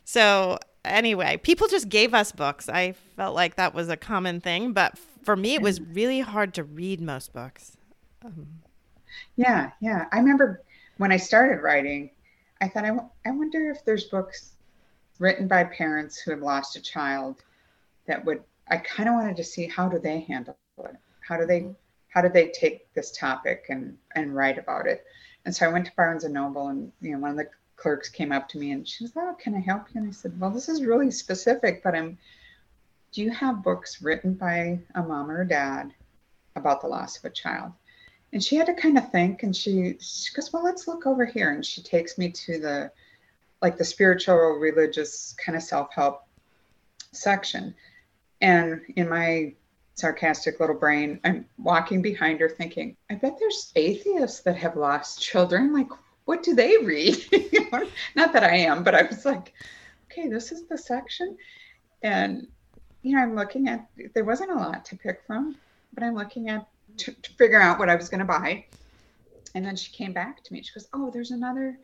[0.03, 2.69] so anyway, people just gave us books.
[2.69, 6.53] I felt like that was a common thing, but for me, it was really hard
[6.55, 7.75] to read most books.
[8.23, 8.47] Um,
[9.35, 9.71] Yeah.
[9.79, 10.05] Yeah.
[10.11, 10.61] I remember
[10.97, 12.11] when I started writing,
[12.61, 14.53] I thought, I, w- I wonder if there's books
[15.19, 17.43] written by parents who have lost a child
[18.07, 20.95] that would i kind of wanted to see how do they handle it
[21.27, 21.69] how do they
[22.09, 25.05] how do they take this topic and and write about it
[25.45, 28.09] and so i went to barnes and noble and you know one of the clerks
[28.09, 30.37] came up to me and she was oh can i help you and i said
[30.39, 32.17] well this is really specific but i'm
[33.11, 35.93] do you have books written by a mom or a dad
[36.55, 37.71] about the loss of a child
[38.33, 41.25] and she had to kind of think and she she goes well let's look over
[41.25, 42.91] here and she takes me to the
[43.61, 46.23] like the spiritual religious kind of self-help
[47.11, 47.73] section.
[48.41, 49.53] And in my
[49.95, 55.19] sarcastic little brain i'm walking behind her thinking i bet there's atheists that have lost
[55.19, 55.73] children.
[55.73, 55.89] Like
[56.25, 57.17] what do they read?
[58.15, 59.53] Not that i am but i was like
[60.05, 61.35] okay this is the section.
[62.03, 62.47] And
[63.01, 65.55] you know i'm looking at there wasn't a lot to pick from
[65.93, 66.67] but i'm looking at
[66.97, 68.65] to, to figure out what i was going to buy.
[69.55, 70.61] And then she came back to me.
[70.61, 71.77] She goes oh there's another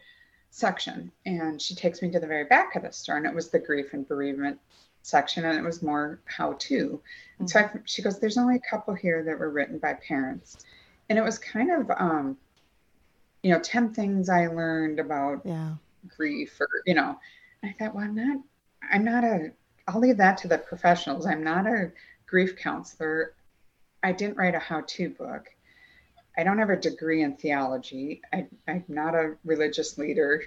[0.51, 1.11] section.
[1.25, 3.59] And she takes me to the very back of the store and it was the
[3.59, 4.59] grief and bereavement
[5.01, 7.01] section and it was more how to
[7.37, 10.65] and so I, she goes there's only a couple here that were written by parents.
[11.09, 12.37] And it was kind of um
[13.41, 15.73] you know 10 things i learned about yeah.
[16.07, 17.19] grief or you know.
[17.63, 18.37] I thought well i'm not
[18.91, 19.51] i'm not a
[19.87, 21.25] i'll leave that to the professionals.
[21.25, 21.91] I'm not a
[22.25, 23.33] grief counselor
[24.03, 25.47] i didn't write a how-to book.
[26.37, 28.21] I don't have a degree in theology.
[28.31, 30.43] I, i'm not a religious leader.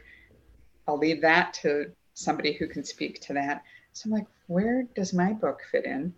[0.86, 3.62] I'll leave that to somebody who can speak to that.
[3.92, 6.14] So i'm like where does my book fit in?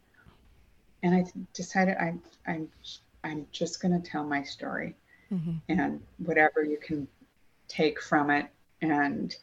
[1.02, 1.24] And i
[1.54, 2.14] decided i
[2.46, 2.68] i'm
[3.24, 4.94] i'm just going to tell my story
[5.28, 7.06] hmm and whatever you can
[7.68, 8.46] take from it.
[8.80, 9.34] And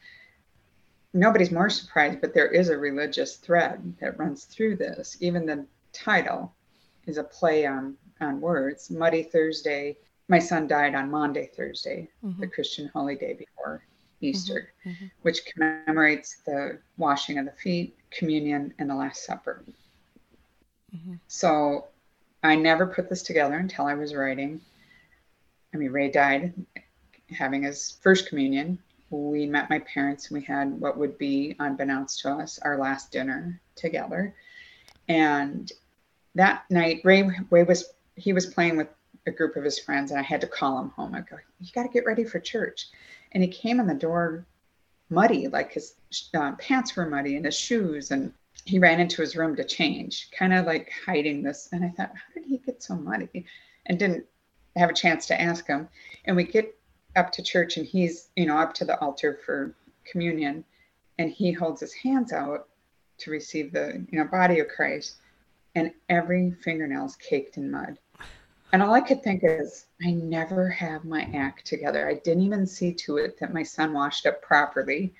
[1.12, 5.16] nobody's more surprised, but there is a religious thread that runs through this.
[5.20, 6.52] Even the title
[7.06, 8.90] is a play on, on words.
[8.90, 9.96] Muddy Thursday.
[10.28, 12.08] My son died on Maundy, Thursday,
[12.40, 13.84] the Christian holy day before
[14.20, 15.10] Easter, mhm.
[15.22, 19.64] which commemorates the washing of the feet, communion, and the Last Supper.
[20.94, 21.20] Mhm.
[21.28, 21.88] So
[22.42, 24.60] I never put this together until I was writing.
[25.72, 26.54] I mean, Ray died
[27.30, 28.78] having his first communion.
[29.10, 33.12] We met my parents and we had what would be, unbeknownst to us, our last
[33.12, 34.34] dinner together.
[35.08, 35.70] And
[36.36, 38.88] that night, Ray, Ray was he was playing with
[39.26, 41.14] a group of his friends, and I had to call him home.
[41.14, 42.86] I go, "You got to get ready for church,"
[43.32, 44.46] and he came in the door
[45.10, 45.94] muddy, like his
[46.34, 48.32] uh, pants were muddy and his shoes, and
[48.64, 51.68] he ran into his room to change, kind of like hiding this.
[51.72, 53.46] And I thought, how did he get so muddy?
[53.86, 54.26] And didn't
[54.74, 55.88] have a chance to ask him.
[56.24, 56.76] And we get
[57.14, 59.74] up to church, and he's, you know, up to the altar for
[60.04, 60.64] communion,
[61.18, 62.68] and he holds his hands out
[63.18, 65.16] to receive the, you know, body of Christ,
[65.76, 67.98] and every fingernail's caked in mud.
[68.72, 72.08] And all I could think is, I never have my act together.
[72.08, 75.14] I didn't even see to it that my son washed up properly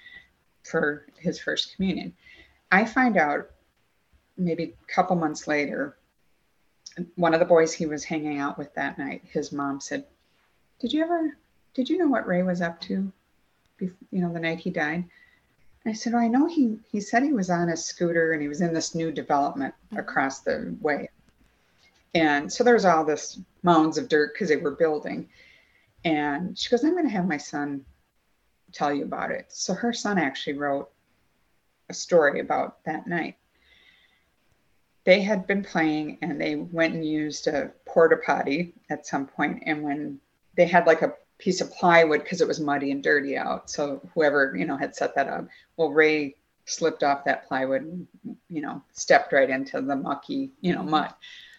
[0.64, 2.12] for his first communion.
[2.72, 3.50] I find out
[4.36, 5.98] maybe a couple months later,
[7.14, 10.06] one of the boys he was hanging out with that night, his mom said,
[10.80, 11.36] Did you ever,
[11.74, 13.12] did you know what Ray was up to,
[13.78, 15.04] you know, the night he died?
[15.86, 18.48] I said, Oh, I know he, he said he was on a scooter and he
[18.48, 19.98] was in this new development mm-hmm.
[19.98, 21.08] across the way.
[22.14, 25.28] And so there was all this mounds of dirt because they were building.
[26.04, 27.84] And she goes, I'm going to have my son
[28.72, 29.46] tell you about it.
[29.48, 30.90] So her son actually wrote
[31.88, 33.36] a story about that night.
[35.04, 39.62] They had been playing and they went and used a porta potty at some point.
[39.66, 40.18] And when
[40.56, 43.70] they had like a piece of plywood because it was muddy and dirty out.
[43.70, 48.06] So whoever, you know, had set that up, well, Ray slipped off that plywood and,
[48.48, 51.12] you know, stepped right into the mucky, you know, mud.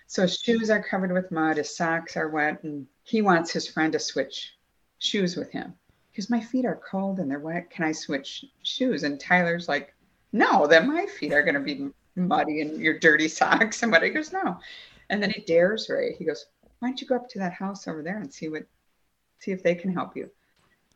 [0.07, 3.67] So his shoes are covered with mud, his socks are wet, and he wants his
[3.67, 4.53] friend to switch
[4.99, 5.73] shoes with him
[6.11, 7.69] because my feet are cold and they're wet.
[7.69, 9.03] Can I switch shoes?
[9.03, 9.93] And Tyler's like,
[10.33, 13.83] no, then my feet are going to be muddy and your dirty socks.
[13.83, 14.57] And what he goes, no.
[15.09, 16.15] And then he dares Ray.
[16.17, 16.47] He goes,
[16.79, 18.63] why don't you go up to that house over there and see what,
[19.39, 20.29] see if they can help you?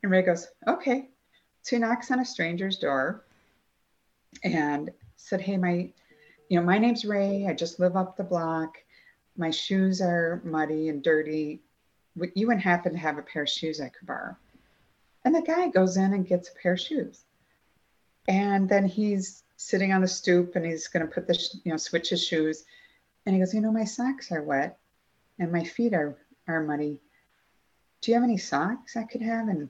[0.02, 1.08] And Ray goes, okay.
[1.62, 3.24] So he knocks on a stranger's door
[4.42, 5.90] and said, hey, my,
[6.48, 7.46] you know, my name's Ray.
[7.46, 8.78] I just live up the block.
[9.36, 11.62] My shoes are muddy and dirty.
[12.16, 14.36] Would you wouldn't happen to have a pair of shoes I could borrow?
[15.24, 17.24] And the guy goes in and gets a pair of shoes.
[18.28, 21.76] And then he's sitting on the stoop and he's going to put the, you know,
[21.76, 22.64] switch his shoes.
[23.24, 24.78] And he goes, You know, my socks are wet
[25.38, 26.16] and my feet are,
[26.48, 27.00] are muddy.
[28.02, 29.48] Do you have any socks I could have?
[29.48, 29.68] And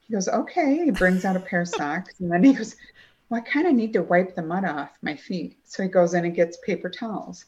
[0.00, 0.84] he goes, Okay.
[0.84, 2.20] He brings out a pair of socks.
[2.20, 2.76] And then he goes,
[3.28, 5.58] Well, I kind of need to wipe the mud off my feet.
[5.64, 7.44] So he goes in and gets paper towels.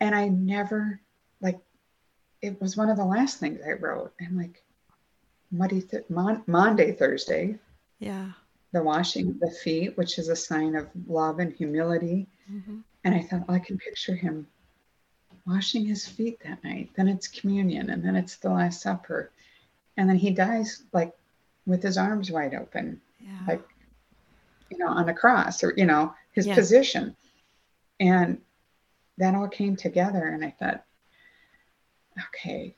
[0.00, 1.00] And I never,
[1.40, 1.60] like,
[2.42, 4.12] it was one of the last things I wrote.
[4.20, 4.62] I'm like,
[5.50, 7.58] muddy, th- Mon- Maundy, Thursday.
[8.00, 8.32] Yeah
[8.72, 12.26] the washing of the feet, which is a sign of love and humility.
[12.50, 12.78] Mm-hmm.
[13.04, 14.46] And I thought, well, I can picture him
[15.46, 16.90] washing his feet that night.
[16.94, 19.30] Then it's communion, and then it's the Last Supper.
[19.96, 21.14] And then he dies like
[21.66, 23.38] with his arms wide open, yeah.
[23.46, 23.62] like,
[24.70, 26.54] you know, on the cross or, you know, his yeah.
[26.54, 27.14] position.
[28.00, 28.40] And
[29.18, 30.26] that all came together.
[30.26, 30.84] And I thought,
[32.28, 32.74] okay,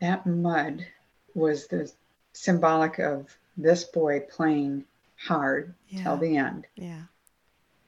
[0.00, 0.86] that mud
[1.34, 1.90] was the
[2.32, 4.84] symbolic of this boy playing
[5.16, 6.02] hard yeah.
[6.02, 6.66] till the end.
[6.74, 7.02] Yeah.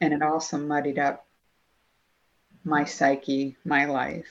[0.00, 1.26] And it also muddied up
[2.64, 4.26] my psyche, my life.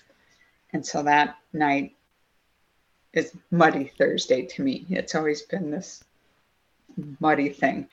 [0.73, 1.95] And so that night
[3.13, 4.86] is Muddy Thursday to me.
[4.89, 6.03] It's always been this
[7.19, 7.88] muddy thing,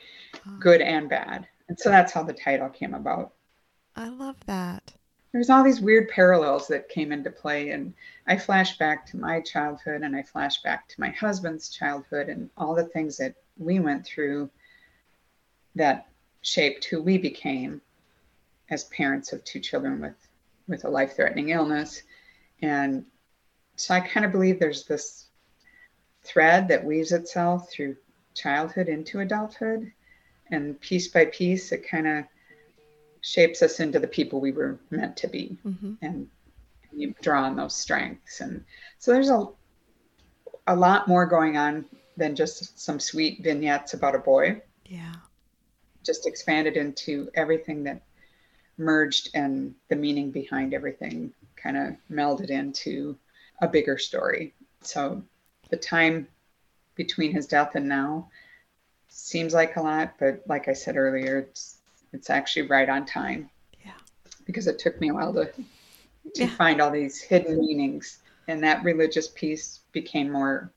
[0.58, 1.46] good and bad.
[1.68, 3.32] And so that's how the title came about.
[3.94, 4.92] I love that.
[5.32, 7.70] There's all these weird parallels that came into play.
[7.70, 7.92] And
[8.26, 12.50] I flash back to my childhood and I flash back to my husband's childhood and
[12.56, 14.50] all the things that we went through
[15.74, 16.08] that
[16.42, 17.80] shaped who we became
[18.70, 20.16] as parents of two children with
[20.68, 22.02] with a life-threatening illness.
[22.60, 23.04] And
[23.76, 25.26] so i kind of believe there's this
[26.24, 27.96] thread that weaves itself through
[28.34, 29.92] childhood into adulthood.
[30.50, 32.24] And piece by piece it kind of
[33.20, 35.94] shapes us into the people we were meant to be mm-hmm.
[36.02, 36.28] and
[36.92, 38.40] you draw on those strengths.
[38.40, 38.64] And
[38.98, 39.46] so there's a
[40.66, 41.84] a lot more going on
[42.16, 44.60] than just some sweet vignettes about a boy.
[44.86, 45.14] Yeah.
[46.04, 48.02] Just expanded into everything that
[48.78, 53.16] merged and the meaning behind everything kind of melded into
[53.60, 54.54] a bigger story.
[54.82, 55.22] So
[55.70, 56.28] the time
[56.94, 58.28] between his death and now
[59.08, 61.78] seems like a lot, but like I said earlier, it's
[62.12, 63.50] it's actually right on time.
[63.84, 63.92] Yeah.
[64.44, 65.46] Because it took me a while to
[66.34, 66.48] to yeah.
[66.56, 68.18] find all these hidden meanings
[68.48, 70.72] and that religious piece became more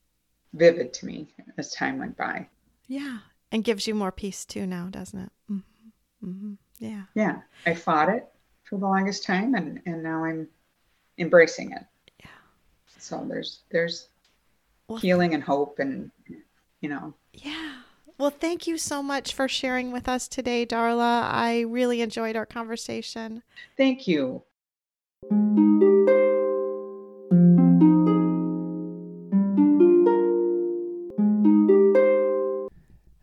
[0.54, 1.28] vivid to me
[1.58, 2.46] as time went by.
[2.88, 3.18] Yeah
[3.52, 5.32] and gives you more peace too now, doesn't it?
[5.50, 6.28] Mm-hmm.
[6.28, 6.52] Mm-hmm.
[6.80, 7.02] Yeah.
[7.14, 7.40] Yeah.
[7.66, 8.26] I fought it
[8.64, 10.48] for the longest time and, and now I'm
[11.18, 11.84] embracing it.
[12.18, 12.26] Yeah.
[12.98, 14.08] So there's there's
[14.88, 16.10] well, healing and hope and
[16.80, 17.14] you know.
[17.32, 17.74] Yeah.
[18.18, 21.22] Well, thank you so much for sharing with us today, Darla.
[21.24, 23.42] I really enjoyed our conversation.
[23.76, 24.42] Thank you.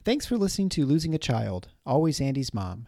[0.04, 2.88] Thanks for listening to Losing a Child, Always Andy's Mom.